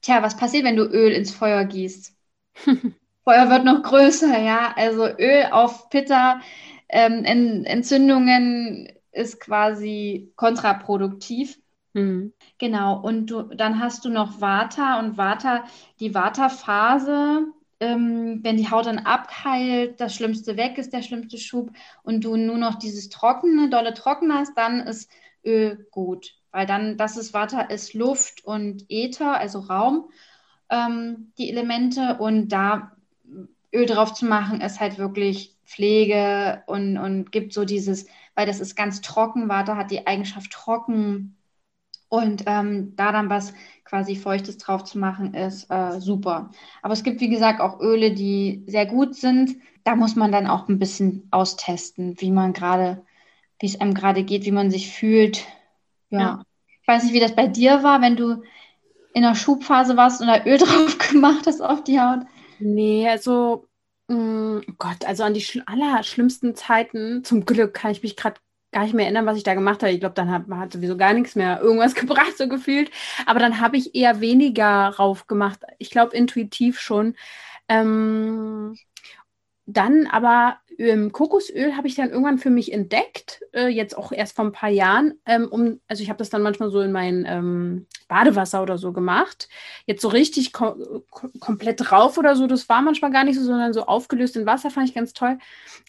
[0.00, 2.14] Tja, was passiert, wenn du Öl ins Feuer gießt?
[3.26, 4.72] Feuer wird noch größer, ja.
[4.76, 6.40] Also Öl auf Pitta,
[6.88, 7.24] ähm,
[7.64, 11.58] Entzündungen ist quasi kontraproduktiv.
[11.94, 12.32] Mhm.
[12.58, 15.64] Genau, und du, dann hast du noch Vata und Vata,
[15.98, 17.46] die Vata-Phase,
[17.80, 21.70] ähm, wenn die Haut dann abheilt, das Schlimmste weg ist, der schlimmste Schub,
[22.04, 25.10] und du nur noch dieses Trockene, dolle Trocken hast, dann ist
[25.44, 30.08] Öl gut weil dann, das ist Wasser, ist Luft und Äther, also Raum,
[30.70, 32.95] ähm, die Elemente und da
[33.76, 38.60] Öl drauf zu machen, ist halt wirklich Pflege und, und gibt so dieses, weil das
[38.60, 41.36] ist ganz trocken, Water hat die Eigenschaft trocken
[42.08, 43.52] und ähm, da dann was
[43.84, 46.50] quasi Feuchtes drauf zu machen, ist äh, super.
[46.82, 49.56] Aber es gibt, wie gesagt, auch Öle, die sehr gut sind.
[49.84, 53.04] Da muss man dann auch ein bisschen austesten, wie man gerade,
[53.60, 55.44] wie es einem gerade geht, wie man sich fühlt,
[56.10, 56.20] ja.
[56.20, 56.42] ja.
[56.82, 58.42] Ich weiß nicht, wie das bei dir war, wenn du
[59.12, 62.20] in der Schubphase warst und da Öl drauf gemacht hast auf die Haut.
[62.58, 63.65] Nee, also,
[64.08, 68.40] mm, Gott, also an die schl allerschlimmsten Zeiten, zum Glück kann ich mich gerade
[68.72, 69.92] gar nicht mehr erinnern, was ich da gemacht habe.
[69.92, 72.90] Ich glaube, dann hat, hat sowieso gar nichts mehr irgendwas gebracht, so gefühlt.
[73.26, 75.60] Aber dann habe ich eher weniger rauf gemacht.
[75.78, 77.16] Ich glaube, intuitiv schon.
[77.68, 78.76] Ähm,
[79.66, 84.36] dann aber ähm, Kokosöl habe ich dann irgendwann für mich entdeckt, äh, jetzt auch erst
[84.36, 85.14] vor ein paar Jahren.
[85.26, 88.92] Ähm, um, also ich habe das dann manchmal so in mein ähm, Badewasser oder so
[88.92, 89.48] gemacht.
[89.86, 91.02] Jetzt so richtig kom
[91.40, 94.70] komplett drauf oder so, das war manchmal gar nicht so, sondern so aufgelöst in Wasser
[94.70, 95.38] fand ich ganz toll.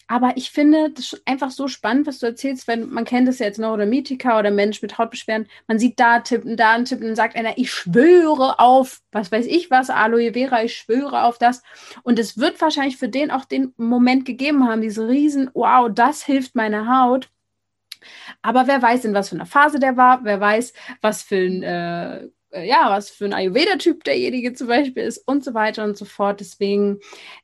[0.06, 3.46] Aber ich finde das einfach so spannend, was du erzählst, wenn man kennt das ja
[3.46, 5.46] jetzt noch oder Mietika oder Mensch mit Hautbeschwerden.
[5.66, 9.46] Man sieht da tippen, da einen tippen, dann sagt einer, ich schwöre auf, was weiß
[9.46, 11.62] ich was, Aloe Vera, ich schwöre auf das.
[12.02, 16.24] Und es wird wahrscheinlich für den auch den Moment gegeben haben, diese riesen, wow, das
[16.24, 17.30] hilft meiner Haut.
[18.42, 21.62] Aber wer weiß, in was für einer Phase der war, wer weiß, was für ein,
[21.62, 26.04] äh, ja, was für ein Ayurveda-Typ derjenige zum Beispiel ist und so weiter und so
[26.04, 26.40] fort.
[26.40, 27.00] Deswegen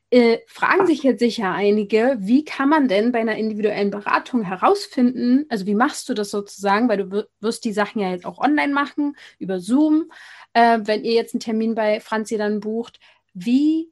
[0.09, 5.45] äh, fragen sich jetzt sicher einige, wie kann man denn bei einer individuellen Beratung herausfinden,
[5.49, 8.73] also wie machst du das sozusagen, weil du wirst die Sachen ja jetzt auch online
[8.73, 10.11] machen, über Zoom,
[10.53, 12.99] äh, wenn ihr jetzt einen Termin bei Franzi dann bucht,
[13.33, 13.91] wie,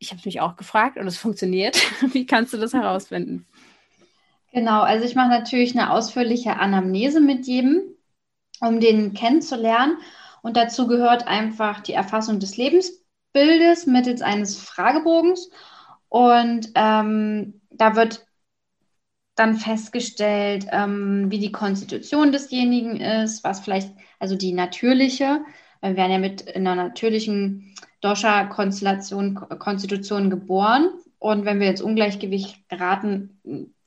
[0.00, 1.76] ich habe mich auch gefragt und es funktioniert,
[2.12, 3.46] wie kannst du das herausfinden?
[4.52, 7.82] Genau, also ich mache natürlich eine ausführliche Anamnese mit jedem,
[8.60, 9.98] um den kennenzulernen.
[10.42, 15.50] Und dazu gehört einfach die Erfassung des Lebensbildes mittels eines Fragebogens.
[16.08, 18.26] Und ähm, da wird
[19.36, 25.44] dann festgestellt, ähm, wie die Konstitution desjenigen ist, was vielleicht, also die natürliche,
[25.80, 30.90] wir werden ja mit einer natürlichen Dosha-Konstellation, Konstitution geboren.
[31.18, 33.40] Und wenn wir jetzt Ungleichgewicht geraten,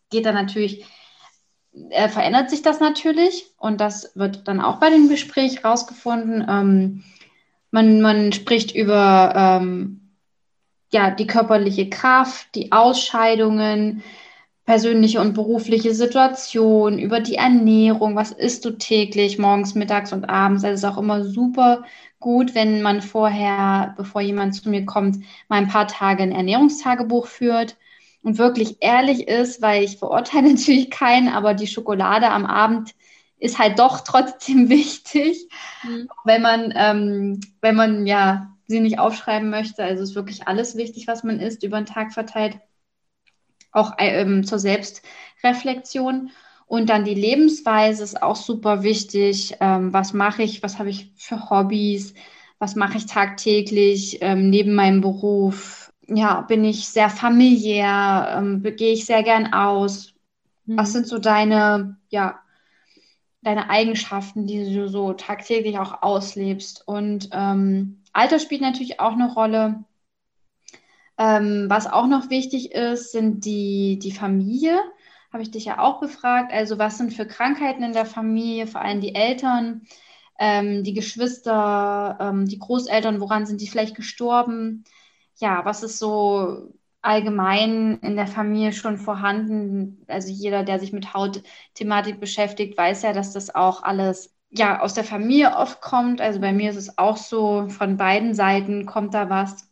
[0.09, 0.85] geht dann natürlich,
[1.89, 6.45] äh, verändert sich das natürlich und das wird dann auch bei dem Gespräch rausgefunden.
[6.47, 7.03] Ähm,
[7.71, 10.11] man, man spricht über ähm,
[10.91, 14.03] ja, die körperliche Kraft, die Ausscheidungen,
[14.65, 20.63] persönliche und berufliche Situation, über die Ernährung, was isst du täglich, morgens, mittags und abends.
[20.63, 21.83] Also es ist auch immer super
[22.23, 25.17] gut, wenn man vorher, bevor jemand zu mir kommt,
[25.49, 27.75] mal ein paar Tage ein Ernährungstagebuch führt
[28.23, 32.95] und wirklich ehrlich ist, weil ich verurteile natürlich keinen, aber die Schokolade am Abend
[33.37, 35.49] ist halt doch trotzdem wichtig,
[35.83, 36.07] mhm.
[36.23, 39.83] wenn man, ähm, wenn man ja sie nicht aufschreiben möchte.
[39.83, 42.57] Also ist wirklich alles wichtig, was man isst, über den Tag verteilt.
[43.73, 46.31] Auch ähm, zur Selbstreflexion.
[46.65, 49.55] Und dann die Lebensweise ist auch super wichtig.
[49.59, 50.63] Ähm, was mache ich?
[50.63, 52.13] Was habe ich für Hobbys?
[52.59, 55.83] Was mache ich tagtäglich ähm, neben meinem Beruf?
[56.07, 60.13] ja, bin ich sehr familiär, ähm, gehe ich sehr gern aus.
[60.65, 60.77] Mhm.
[60.77, 62.39] Was sind so deine, ja,
[63.41, 66.87] deine Eigenschaften, die du so tagtäglich auch auslebst?
[66.87, 69.83] Und ähm, Alter spielt natürlich auch eine Rolle.
[71.17, 74.79] Ähm, was auch noch wichtig ist, sind die, die Familie.
[75.33, 76.53] Habe ich dich ja auch befragt.
[76.53, 79.81] Also, was sind für Krankheiten in der Familie, vor allem die Eltern,
[80.39, 84.85] ähm, die Geschwister, ähm, die Großeltern, woran sind die vielleicht gestorben?
[85.37, 90.03] ja, was ist so allgemein in der Familie schon vorhanden?
[90.07, 94.93] Also jeder, der sich mit Hautthematik beschäftigt, weiß ja, dass das auch alles ja aus
[94.93, 96.21] der Familie oft kommt.
[96.21, 99.69] Also bei mir ist es auch so, von beiden Seiten kommt da was.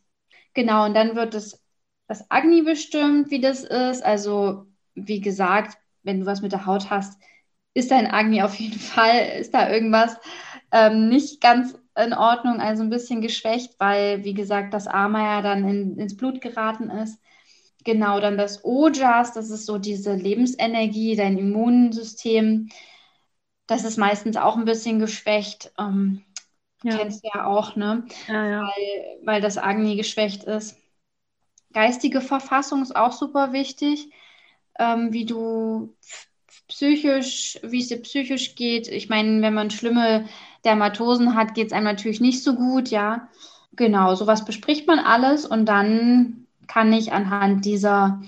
[0.53, 1.62] Genau, und dann wird das,
[2.07, 4.03] das Agni bestimmt, wie das ist.
[4.03, 4.68] Also
[5.08, 7.20] wie gesagt, wenn du was mit der Haut hast,
[7.74, 10.18] ist dein Agni auf jeden Fall, ist da irgendwas
[10.72, 15.41] ähm, nicht ganz in Ordnung, also ein bisschen geschwächt, weil, wie gesagt, das Ama ja
[15.41, 17.20] dann in, ins Blut geraten ist.
[17.84, 22.70] Genau, dann das Ojas, das ist so diese Lebensenergie, dein Immunsystem.
[23.68, 25.72] Das ist meistens auch ein bisschen geschwächt.
[25.80, 26.24] Ähm,
[26.84, 26.97] ja.
[26.97, 28.06] Kennst du ja auch, ne?
[28.28, 28.62] Ja, ja.
[28.62, 30.78] Weil, weil das Agni geschwächt ist.
[31.74, 34.12] Geistige Verfassung ist auch super wichtig,
[34.80, 35.96] ähm, wie du
[36.68, 38.88] psychisch, wie es dir psychisch geht.
[38.88, 40.26] Ich meine, wenn man schlimme
[40.64, 43.28] Dermatosen hat, geht es einem natürlich nicht so gut, ja.
[43.74, 48.22] Genau, sowas bespricht man alles und dann kann ich anhand dieser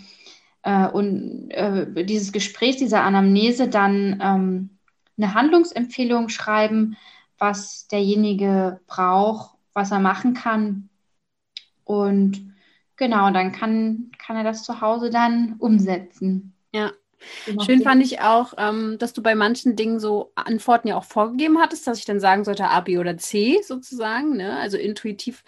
[0.64, 4.70] äh, und äh, dieses Gesprächs, dieser Anamnese dann ähm,
[5.18, 6.98] eine Handlungsempfehlung schreiben,
[7.38, 10.90] was derjenige braucht, was er machen kann.
[11.84, 12.53] Und
[12.96, 16.54] genau, dann kann, kann er das zu Hause dann umsetzen.
[16.74, 16.92] Ja,
[17.66, 21.60] Schön fand ich auch, ähm, dass du bei manchen Dingen so Antworten ja auch vorgegeben
[21.60, 24.58] hattest, dass ich dann sagen sollte A, B oder C sozusagen, ne?
[24.58, 25.44] also intuitiv.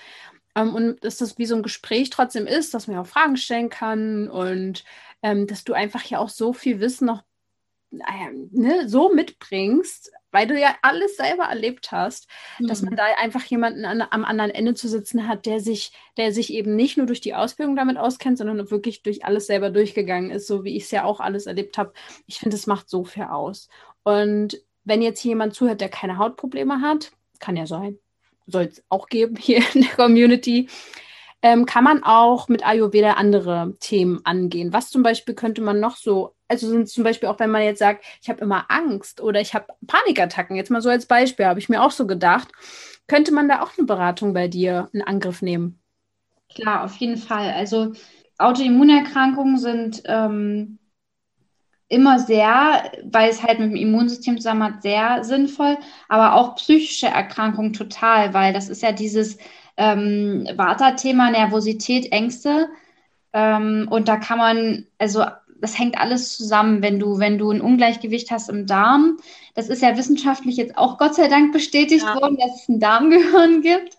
[0.56, 3.38] Ähm, und dass das wie so ein Gespräch trotzdem ist, dass man ja auch Fragen
[3.38, 4.84] stellen kann und
[5.22, 7.24] ähm, dass du einfach ja auch so viel Wissen noch
[7.92, 12.28] äh, ne, so mitbringst, weil du ja alles selber erlebt hast,
[12.60, 12.68] mhm.
[12.68, 16.34] dass man da einfach jemanden an, am anderen Ende zu sitzen hat, der sich, der
[16.34, 20.32] sich eben nicht nur durch die Ausbildung damit auskennt, sondern wirklich durch alles selber durchgegangen
[20.32, 21.94] ist, so wie ich es ja auch alles erlebt habe.
[22.28, 23.70] Ich finde, es macht so viel aus.
[24.04, 27.98] Und wenn jetzt jemand zuhört, der keine Hautprobleme hat, kann ja sein,
[28.46, 30.68] soll es auch geben hier in der Community,
[31.42, 34.74] ähm, kann man auch mit Ayurveda andere Themen angehen.
[34.74, 37.80] Was zum Beispiel könnte man noch so, also sind zum Beispiel auch, wenn man jetzt
[37.80, 41.60] sagt, ich habe immer Angst oder ich habe Panikattacken, jetzt mal so als Beispiel, habe
[41.60, 42.50] ich mir auch so gedacht,
[43.08, 45.80] könnte man da auch eine Beratung bei dir in Angriff nehmen?
[46.54, 47.52] Klar, auf jeden Fall.
[47.52, 47.94] Also
[48.38, 50.80] Autoimmunerkrankungen sind ähm,
[51.88, 55.78] immer sehr, weil es halt mit dem Immunsystem zusammen hat, sehr sinnvoll,
[56.10, 59.38] aber auch psychische Erkrankungen total, weil das ist ja dieses
[59.78, 62.70] ähm, Vata-Thema, Nervosität, Ängste.
[63.34, 65.26] Ähm, und da kann man, also
[65.66, 69.18] das hängt alles zusammen, wenn du, wenn du ein Ungleichgewicht hast im Darm.
[69.56, 72.22] Das ist ja wissenschaftlich jetzt auch Gott sei Dank bestätigt ja.
[72.22, 73.98] worden, dass es ein Darmgehirn gibt.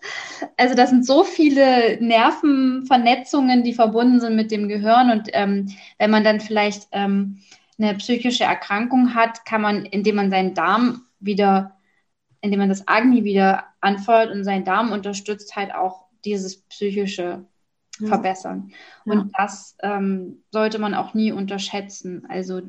[0.55, 5.11] Also das sind so viele Nervenvernetzungen, die verbunden sind mit dem Gehirn.
[5.11, 7.39] Und ähm, wenn man dann vielleicht ähm,
[7.77, 11.75] eine psychische Erkrankung hat, kann man, indem man seinen Darm wieder,
[12.39, 17.45] indem man das Agni wieder anfeuert und seinen Darm unterstützt, halt auch dieses psychische
[17.99, 18.07] ja.
[18.07, 18.71] verbessern.
[19.05, 19.13] Ja.
[19.13, 22.25] Und das ähm, sollte man auch nie unterschätzen.
[22.29, 22.61] Also,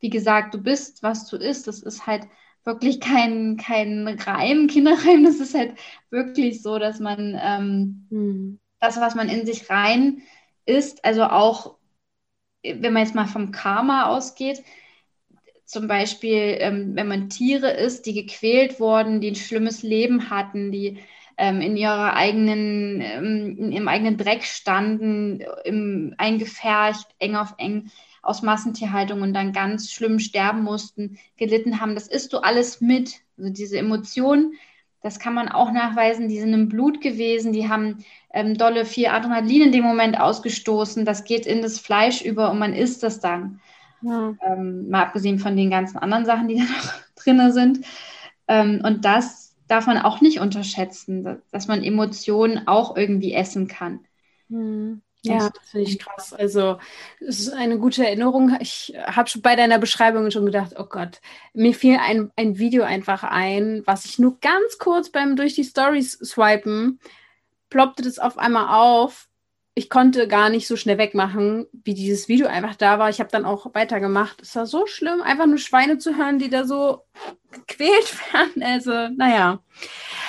[0.00, 1.66] wie gesagt, du bist, was du isst.
[1.66, 2.26] Das ist halt
[2.64, 5.24] wirklich kein, kein Reim, Kinderreim.
[5.24, 5.74] Das ist halt
[6.10, 8.60] wirklich so, dass man ähm, mhm.
[8.80, 10.22] das, was man in sich rein
[10.66, 11.76] isst, also auch,
[12.62, 14.64] wenn man jetzt mal vom Karma ausgeht,
[15.64, 20.70] zum Beispiel, ähm, wenn man Tiere isst, die gequält wurden, die ein schlimmes Leben hatten,
[20.70, 20.98] die
[21.38, 27.90] ähm, in ihrer eigenen, ähm, ihrem eigenen Dreck standen, im, eingefärcht, eng auf eng
[28.22, 31.94] aus Massentierhaltung und dann ganz schlimm sterben mussten, gelitten haben.
[31.94, 33.20] Das isst du alles mit.
[33.38, 34.54] Also diese Emotionen,
[35.02, 39.06] das kann man auch nachweisen, die sind im Blut gewesen, die haben ähm, dolle viel
[39.06, 43.20] Adrenalin in dem Moment ausgestoßen, das geht in das Fleisch über und man isst das
[43.20, 43.60] dann.
[44.02, 44.34] Ja.
[44.44, 47.86] Ähm, mal abgesehen von den ganzen anderen Sachen, die da noch drin sind.
[48.48, 54.00] Ähm, und das darf man auch nicht unterschätzen, dass man Emotionen auch irgendwie essen kann.
[54.48, 55.02] Hm.
[55.22, 56.32] Ja, das finde ich krass.
[56.32, 56.78] Also,
[57.20, 58.56] es ist eine gute Erinnerung.
[58.60, 61.20] Ich habe schon bei deiner Beschreibung schon gedacht, oh Gott,
[61.52, 65.64] mir fiel ein, ein Video einfach ein, was ich nur ganz kurz beim durch die
[65.64, 67.00] Stories swipen,
[67.70, 69.28] ploppte das auf einmal auf
[69.78, 73.10] ich konnte gar nicht so schnell wegmachen, wie dieses Video einfach da war.
[73.10, 74.40] Ich habe dann auch weitergemacht.
[74.40, 77.02] Es war so schlimm, einfach nur Schweine zu hören, die da so
[77.50, 78.62] gequält werden.
[78.62, 79.62] Also, naja.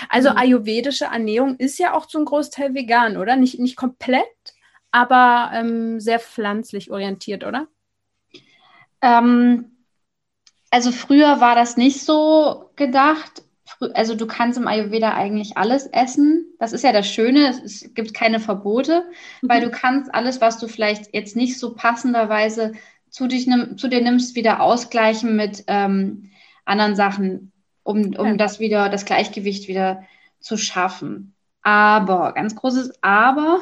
[0.09, 0.37] Also mhm.
[0.37, 3.37] ayurvedische Ernährung ist ja auch zum Großteil vegan, oder?
[3.37, 4.27] Nicht, nicht komplett,
[4.91, 7.67] aber ähm, sehr pflanzlich orientiert, oder?
[9.01, 9.77] Ähm,
[10.71, 13.43] also früher war das nicht so gedacht
[13.93, 16.45] also du kannst im Ayurveda eigentlich alles essen.
[16.59, 19.05] Das ist ja das Schöne, es, gibt keine Verbote,
[19.41, 19.49] mhm.
[19.49, 22.73] weil du kannst alles, was du vielleicht jetzt nicht so passenderweise
[23.09, 23.47] zu, dich,
[23.77, 26.31] zu dir nimmst, wieder ausgleichen mit ähm,
[26.65, 27.51] anderen Sachen,
[27.83, 28.35] um, um ja.
[28.35, 30.03] das wieder, das Gleichgewicht wieder
[30.39, 31.33] zu schaffen.
[31.61, 33.61] Aber, ganz großes Aber,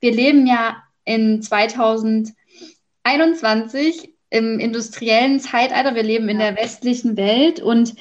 [0.00, 7.94] wir leben ja in 2021 im industriellen Zeitalter, wir leben in der westlichen Welt und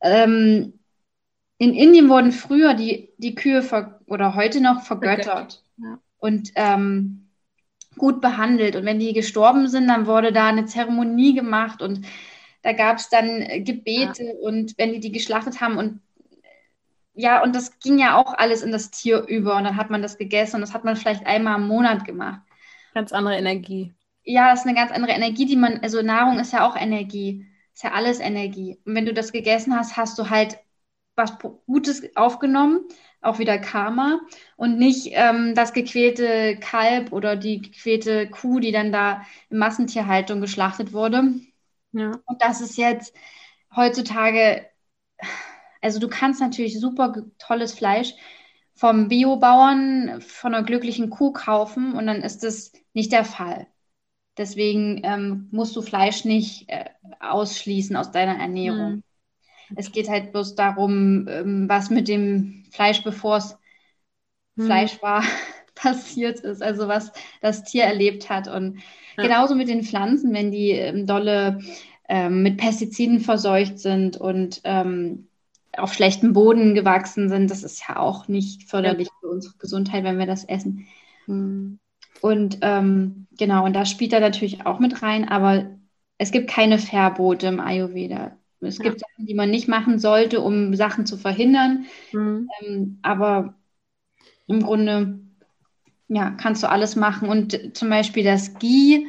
[0.00, 0.74] ähm,
[1.58, 3.64] in Indien wurden früher die, die Kühe
[4.06, 5.98] oder heute noch vergöttert ja.
[6.18, 7.28] und ähm,
[7.96, 8.76] gut behandelt.
[8.76, 12.06] Und wenn die gestorben sind, dann wurde da eine Zeremonie gemacht und
[12.62, 14.32] da gab es dann äh, Gebete ja.
[14.40, 16.00] und wenn die die geschlachtet haben und
[17.14, 20.02] ja, und das ging ja auch alles in das Tier über und dann hat man
[20.02, 22.40] das gegessen und das hat man vielleicht einmal im Monat gemacht.
[22.94, 23.92] Ganz andere Energie.
[24.22, 27.47] Ja, das ist eine ganz andere Energie, die man, also Nahrung ist ja auch Energie
[27.78, 28.76] ist ja alles Energie.
[28.84, 30.58] Und wenn du das gegessen hast, hast du halt
[31.14, 32.80] was Gutes aufgenommen,
[33.20, 34.18] auch wieder Karma
[34.56, 40.40] und nicht ähm, das gequälte Kalb oder die gequälte Kuh, die dann da in Massentierhaltung
[40.40, 41.34] geschlachtet wurde.
[41.92, 42.18] Ja.
[42.26, 43.14] Und das ist jetzt
[43.76, 44.66] heutzutage,
[45.80, 48.12] also du kannst natürlich super tolles Fleisch
[48.74, 53.68] vom Biobauern, von einer glücklichen Kuh kaufen und dann ist das nicht der Fall.
[54.38, 56.84] Deswegen ähm, musst du Fleisch nicht äh,
[57.20, 58.92] ausschließen aus deiner Ernährung.
[58.96, 59.02] Mhm.
[59.76, 63.58] Es geht halt bloß darum, ähm, was mit dem Fleisch, bevor es
[64.54, 64.66] mhm.
[64.66, 65.24] Fleisch war,
[65.74, 68.48] passiert ist, also was das Tier erlebt hat.
[68.48, 68.78] Und
[69.16, 69.24] ja.
[69.24, 71.60] genauso mit den Pflanzen, wenn die ähm, dolle
[72.08, 75.28] ähm, mit Pestiziden verseucht sind und ähm,
[75.76, 79.14] auf schlechtem Boden gewachsen sind, das ist ja auch nicht förderlich ja.
[79.20, 80.86] für unsere Gesundheit, wenn wir das essen.
[81.26, 81.78] Mhm.
[82.20, 85.66] Und ähm, genau, und da spielt er natürlich auch mit rein, aber
[86.18, 88.36] es gibt keine Verbote im Ayurveda.
[88.60, 88.84] Es ja.
[88.84, 91.86] gibt Sachen, die man nicht machen sollte, um Sachen zu verhindern.
[92.12, 92.48] Mhm.
[92.60, 93.54] Ähm, aber
[94.48, 95.20] im Grunde,
[96.08, 97.28] ja, kannst du alles machen.
[97.28, 99.06] Und zum Beispiel das Ghee,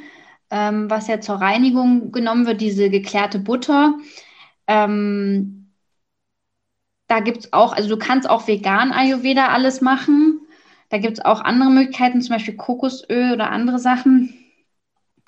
[0.52, 3.96] ähm, was ja zur Reinigung genommen wird, diese geklärte Butter.
[4.68, 5.72] Ähm,
[7.08, 10.39] da gibt es auch, also du kannst auch vegan Ayurveda alles machen.
[10.90, 14.34] Da gibt es auch andere Möglichkeiten, zum Beispiel Kokosöl oder andere Sachen.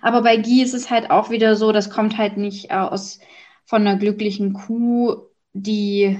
[0.01, 3.19] Aber bei Ghee ist es halt auch wieder so, das kommt halt nicht aus
[3.65, 5.17] von einer glücklichen Kuh,
[5.53, 6.19] die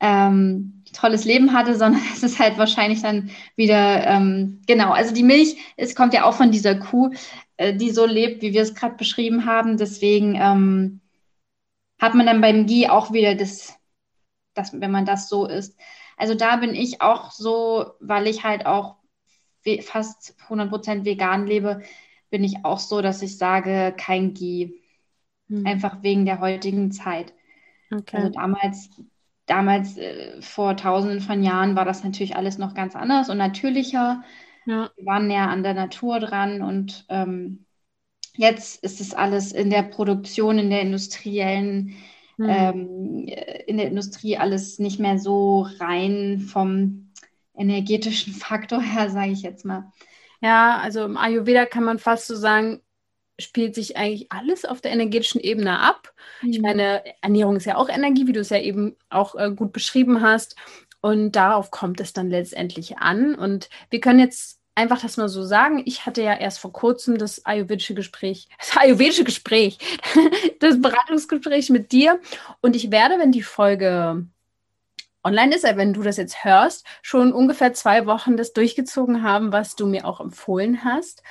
[0.00, 5.22] ähm, tolles Leben hatte, sondern es ist halt wahrscheinlich dann wieder, ähm, genau, also die
[5.22, 7.10] Milch, es kommt ja auch von dieser Kuh,
[7.56, 9.78] äh, die so lebt, wie wir es gerade beschrieben haben.
[9.78, 11.00] Deswegen ähm,
[11.98, 13.74] hat man dann beim Ghee auch wieder das,
[14.54, 15.78] das, wenn man das so isst.
[16.16, 18.96] Also da bin ich auch so, weil ich halt auch
[19.82, 21.82] fast 100% vegan lebe,
[22.30, 24.80] bin ich auch so, dass ich sage, kein Ghee.
[25.48, 25.66] Hm.
[25.66, 27.32] Einfach wegen der heutigen Zeit.
[27.92, 28.16] Okay.
[28.16, 28.90] Also damals,
[29.46, 34.22] damals äh, vor tausenden von Jahren war das natürlich alles noch ganz anders und natürlicher.
[34.66, 34.90] Ja.
[34.96, 37.64] Wir waren näher an der Natur dran und ähm,
[38.34, 41.94] jetzt ist es alles in der Produktion, in der industriellen,
[42.38, 42.48] hm.
[42.48, 43.28] ähm,
[43.66, 47.12] in der Industrie alles nicht mehr so rein vom
[47.56, 49.92] energetischen Faktor her, sage ich jetzt mal.
[50.40, 52.80] Ja, also im Ayurveda kann man fast so sagen,
[53.38, 56.14] spielt sich eigentlich alles auf der energetischen Ebene ab.
[56.42, 56.50] Mhm.
[56.50, 59.72] Ich meine, Ernährung ist ja auch Energie, wie du es ja eben auch äh, gut
[59.72, 60.56] beschrieben hast.
[61.00, 63.34] Und darauf kommt es dann letztendlich an.
[63.34, 65.82] Und wir können jetzt einfach das mal so sagen.
[65.84, 69.78] Ich hatte ja erst vor kurzem das ayurvedische Gespräch, das ayurvedische Gespräch,
[70.60, 72.20] das Beratungsgespräch mit dir.
[72.60, 74.26] Und ich werde, wenn die Folge
[75.24, 79.74] online ist, wenn du das jetzt hörst, schon ungefähr zwei Wochen das durchgezogen haben, was
[79.74, 81.22] du mir auch empfohlen hast.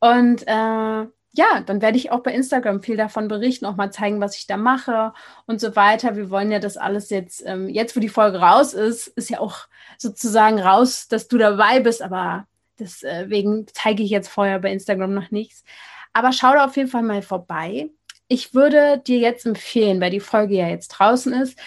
[0.00, 4.20] Und äh, ja, dann werde ich auch bei Instagram viel davon berichten, auch mal zeigen,
[4.20, 5.12] was ich da mache
[5.46, 6.16] und so weiter.
[6.16, 9.40] Wir wollen ja das alles jetzt, ähm, jetzt wo die Folge raus ist, ist ja
[9.40, 9.66] auch
[9.98, 12.46] sozusagen raus, dass du dabei bist, aber
[12.78, 15.64] deswegen zeige ich jetzt vorher bei Instagram noch nichts.
[16.12, 17.90] Aber schau da auf jeden Fall mal vorbei.
[18.28, 21.58] Ich würde dir jetzt empfehlen, weil die Folge ja jetzt draußen ist,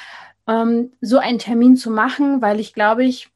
[0.48, 3.30] ähm, so einen Termin zu machen, weil ich glaube, ich,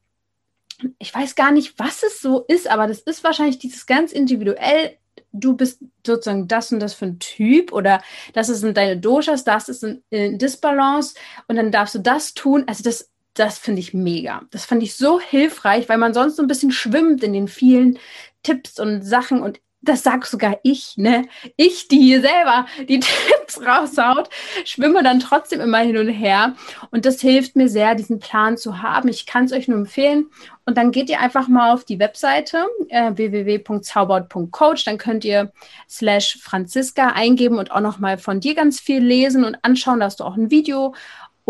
[0.98, 4.98] ich weiß gar nicht, was es so ist, aber das ist wahrscheinlich dieses ganz individuell
[5.34, 8.02] du bist sozusagen das und das für ein Typ oder
[8.34, 11.16] das sind deine Doshas, das ist ein, ein Disbalance
[11.48, 12.64] und dann darfst du das tun.
[12.68, 14.42] Also das, das finde ich mega.
[14.52, 17.98] Das fand ich so hilfreich, weil man sonst so ein bisschen schwimmt in den vielen
[18.44, 21.28] Tipps und Sachen und das sag sogar ich, ne?
[21.56, 23.00] Ich, die hier selber die
[23.48, 24.30] Tipps raushaut,
[24.64, 26.56] schwimme dann trotzdem immer hin und her.
[26.92, 29.08] Und das hilft mir sehr, diesen Plan zu haben.
[29.08, 30.30] Ich kann es euch nur empfehlen.
[30.66, 34.86] Und dann geht ihr einfach mal auf die Webseite äh, www.zaubert.coach.
[34.86, 35.52] Dann könnt ihr
[35.90, 40.00] slash Franziska eingeben und auch nochmal von dir ganz viel lesen und anschauen.
[40.00, 40.94] Da hast du auch ein Video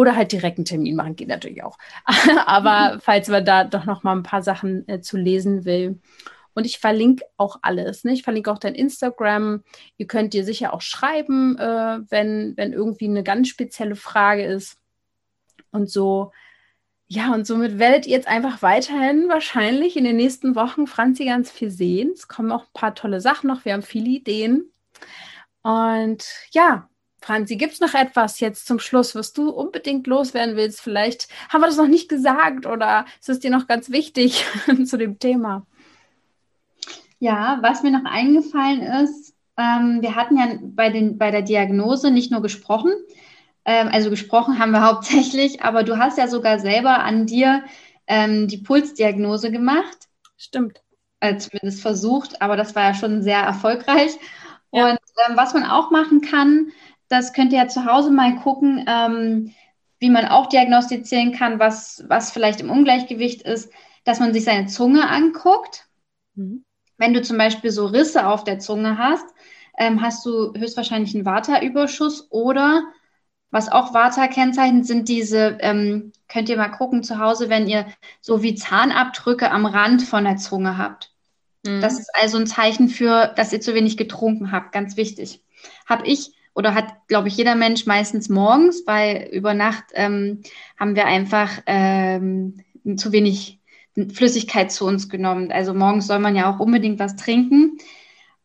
[0.02, 1.78] oder halt direkt einen Termin machen, geht natürlich auch.
[2.46, 6.00] Aber falls man da doch nochmal ein paar Sachen äh, zu lesen will.
[6.54, 8.04] Und ich verlinke auch alles.
[8.04, 8.14] Ne?
[8.14, 9.64] Ich verlinke auch dein Instagram.
[9.98, 14.78] Ihr könnt dir sicher auch schreiben, äh, wenn, wenn irgendwie eine ganz spezielle Frage ist.
[15.72, 16.32] Und so,
[17.08, 21.52] ja, und somit werdet ihr jetzt einfach weiterhin wahrscheinlich in den nächsten Wochen Franzi ganz
[21.52, 22.12] viel sehen.
[22.14, 23.64] Es kommen auch ein paar tolle Sachen noch.
[23.64, 24.72] Wir haben viele Ideen.
[25.62, 26.90] Und ja,
[27.22, 30.82] Franzi, gibt es noch etwas jetzt zum Schluss, was du unbedingt loswerden willst?
[30.82, 34.46] Vielleicht haben wir das noch nicht gesagt oder ist es dir noch ganz wichtig
[34.86, 35.66] zu dem Thema?
[37.20, 42.10] Ja, was mir noch eingefallen ist, ähm, wir hatten ja bei, den, bei der Diagnose
[42.10, 42.92] nicht nur gesprochen,
[43.66, 47.64] ähm, also gesprochen haben wir hauptsächlich, aber du hast ja sogar selber an dir
[48.08, 50.08] ähm, die Pulsdiagnose gemacht.
[50.38, 50.82] Stimmt.
[51.20, 54.12] Äh, zumindest versucht, aber das war ja schon sehr erfolgreich.
[54.72, 54.90] Ja.
[54.90, 56.72] Und ähm, was man auch machen kann,
[57.12, 59.54] das könnt ihr ja zu Hause mal gucken, ähm,
[60.00, 63.72] wie man auch diagnostizieren kann, was, was vielleicht im Ungleichgewicht ist,
[64.04, 65.88] dass man sich seine Zunge anguckt.
[66.36, 66.64] Mhm.
[66.98, 69.26] Wenn du zum Beispiel so Risse auf der Zunge hast,
[69.78, 72.84] ähm, hast du höchstwahrscheinlich einen Vata-Überschuss oder
[73.52, 77.86] was auch Vata kennzeichnet, sind diese, ähm, könnt ihr mal gucken zu Hause, wenn ihr
[78.22, 81.12] so wie Zahnabdrücke am Rand von der Zunge habt.
[81.66, 81.82] Mhm.
[81.82, 85.44] Das ist also ein Zeichen für, dass ihr zu wenig getrunken habt, ganz wichtig.
[85.86, 90.42] Habe ich oder hat, glaube ich, jeder Mensch meistens morgens, weil über Nacht ähm,
[90.78, 92.62] haben wir einfach ähm,
[92.98, 93.60] zu wenig
[94.14, 95.52] Flüssigkeit zu uns genommen.
[95.52, 97.78] Also morgens soll man ja auch unbedingt was trinken.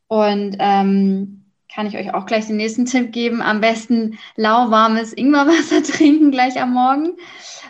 [0.08, 3.42] Und ähm, kann ich euch auch gleich den nächsten Tipp geben.
[3.42, 7.16] Am besten lauwarmes Ingwerwasser trinken gleich am Morgen.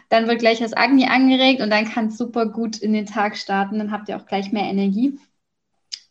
[0.08, 3.36] Dann wird gleich das Agni angeregt und dann kann es super gut in den Tag
[3.36, 3.78] starten.
[3.78, 5.18] Dann habt ihr auch gleich mehr Energie.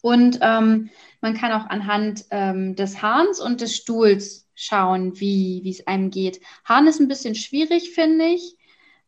[0.02, 0.90] Und ähm,
[1.26, 6.40] man kann auch anhand ähm, des Hahns und des Stuhls schauen, wie es einem geht.
[6.66, 8.56] Hahn ist ein bisschen schwierig, finde ich.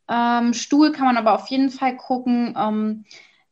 [0.10, 2.56] Ähm, Stuhl kann man aber auf jeden Fall gucken.
[2.58, 3.06] Ähm,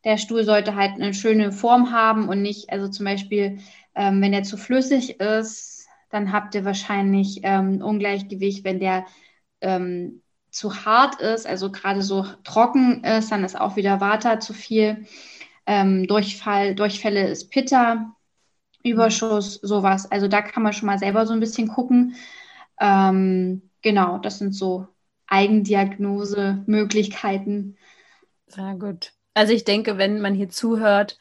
[0.03, 3.59] der Stuhl sollte halt eine schöne Form haben und nicht, also zum Beispiel,
[3.93, 8.63] ähm, wenn der zu flüssig ist, dann habt ihr wahrscheinlich ähm, Ungleichgewicht.
[8.63, 9.05] Wenn der
[9.61, 14.53] ähm, zu hart ist, also gerade so trocken ist, dann ist auch wieder Vata zu
[14.53, 15.05] viel.
[15.68, 18.16] Ähm, Durchfall, Durchfälle ist Pitta,
[18.86, 20.09] Überschuss, sowas.
[20.11, 22.15] Also da kann man schon mal selber so ein bisschen gucken.
[22.79, 24.88] Ähm, genau, das sind so
[25.27, 27.77] Eigendiagnose-Möglichkeiten.
[28.47, 29.13] Sehr gut.
[29.33, 31.17] Also ich denke, wenn man hier zuhört,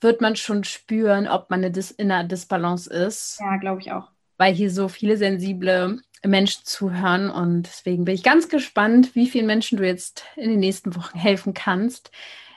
[0.00, 3.38] wird man schon spüren, ob man eine Dis in einer Disbalance ist.
[3.40, 4.08] Ja, glaube ich auch.
[4.38, 9.46] Weil hier so viele sensible Menschen zuhören und deswegen bin ich ganz gespannt, wie vielen
[9.46, 12.10] Menschen du jetzt in den nächsten Wochen helfen kannst.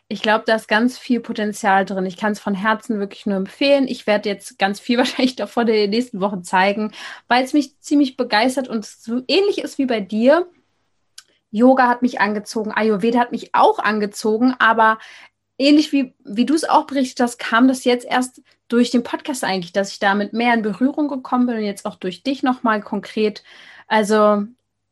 [0.10, 2.05] Ich glaube, da ist ganz viel Potenzial drin.
[2.05, 3.88] Ich kann es von Herzen wirklich nur empfehlen.
[3.88, 6.91] Ich werde jetzt ganz viel wahrscheinlich davor in den nächsten Wochen zeigen,
[7.28, 10.47] weil es mich ziemlich begeistert und so ähnlich ist wie bei dir.
[11.51, 14.99] Yoga hat mich angezogen, Ayurveda hat mich auch angezogen, aber
[15.58, 19.43] ähnlich wie, wie du es auch berichtet hast, kam das jetzt erst durch den Podcast
[19.43, 22.82] eigentlich, dass ich damit mehr in Berührung gekommen bin und jetzt auch durch dich nochmal
[22.82, 23.43] konkret.
[23.88, 24.43] Also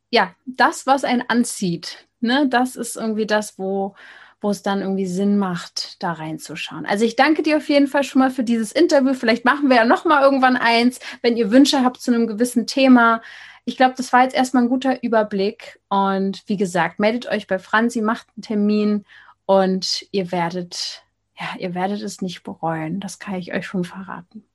[0.09, 3.95] ja, das, was einen anzieht, ne, das ist irgendwie das, wo,
[4.41, 6.85] wo es dann irgendwie Sinn macht, da reinzuschauen.
[6.85, 9.13] Also ich danke dir auf jeden Fall schon mal für dieses Interview.
[9.13, 13.21] Vielleicht machen wir ja nochmal irgendwann eins, wenn ihr Wünsche habt zu einem gewissen Thema
[13.65, 15.79] ich glaube, das war jetzt erstmal ein guter Überblick.
[15.89, 19.05] Und wie gesagt, meldet euch bei Franzi, macht einen Termin
[19.47, 21.03] und ihr werdet,
[21.37, 22.99] ja, ihr werdet es nicht bereuen.
[22.99, 24.45] Das kann ich euch schon verraten.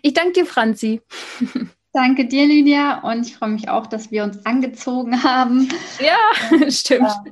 [0.00, 1.02] Ich danke dir, Franzi.
[1.94, 3.00] Danke dir, Lydia.
[3.00, 5.68] Und ich freue mich auch, dass wir uns angezogen haben.
[6.00, 6.16] Ja,
[6.50, 7.10] und, stimmt.
[7.26, 7.30] Äh,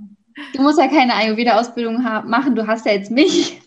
[0.55, 2.55] du musst ja keine Ayurveda-Ausbildung machen.
[2.55, 3.61] Du hast ja jetzt mich.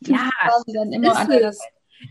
[0.00, 0.30] Ja,
[0.66, 1.60] immer ist es.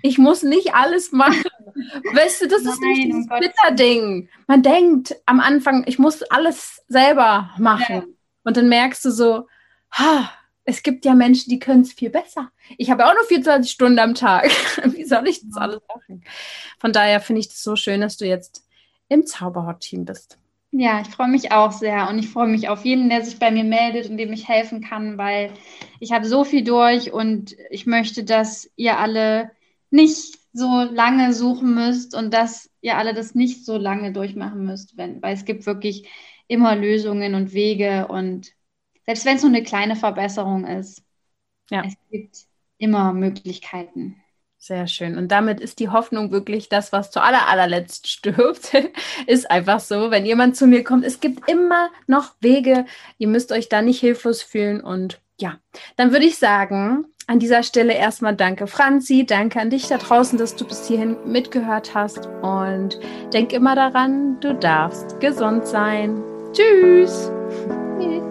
[0.01, 1.43] Ich muss nicht alles machen.
[2.13, 4.29] Weißt du, das ist nicht dieses Twitter-Ding.
[4.47, 7.95] Man denkt am Anfang, ich muss alles selber machen.
[7.95, 8.03] Ja.
[8.43, 9.47] Und dann merkst du so,
[9.91, 10.31] ha,
[10.63, 12.51] es gibt ja Menschen, die können es viel besser.
[12.77, 14.49] Ich habe auch nur 24 Stunden am Tag.
[14.85, 16.23] Wie soll ich das alles machen?
[16.79, 18.65] Von daher finde ich es so schön, dass du jetzt
[19.09, 20.37] im Zauberhort-Team bist.
[20.73, 23.51] Ja, ich freue mich auch sehr und ich freue mich auf jeden, der sich bei
[23.51, 25.51] mir meldet und dem ich helfen kann, weil
[25.99, 29.51] ich habe so viel durch und ich möchte, dass ihr alle
[29.89, 34.95] nicht so lange suchen müsst und dass ihr alle das nicht so lange durchmachen müsst,
[34.97, 36.07] wenn, weil es gibt wirklich
[36.47, 38.51] immer Lösungen und Wege und
[39.05, 41.03] selbst wenn es nur eine kleine Verbesserung ist,
[41.71, 41.83] ja.
[41.85, 42.47] es gibt
[42.77, 44.20] immer Möglichkeiten.
[44.63, 45.17] Sehr schön.
[45.17, 48.71] Und damit ist die Hoffnung wirklich das, was zu aller, allerletzt stirbt.
[49.25, 52.85] ist einfach so, wenn jemand zu mir kommt, es gibt immer noch Wege.
[53.17, 54.79] Ihr müsst euch da nicht hilflos fühlen.
[54.79, 55.57] Und ja,
[55.95, 60.37] dann würde ich sagen, an dieser Stelle erstmal danke Franzi, danke an dich da draußen,
[60.37, 62.99] dass du bis hierhin mitgehört hast und
[63.33, 66.21] denk immer daran, du darfst gesund sein.
[66.53, 67.31] Tschüss.
[67.97, 68.21] Tschüss.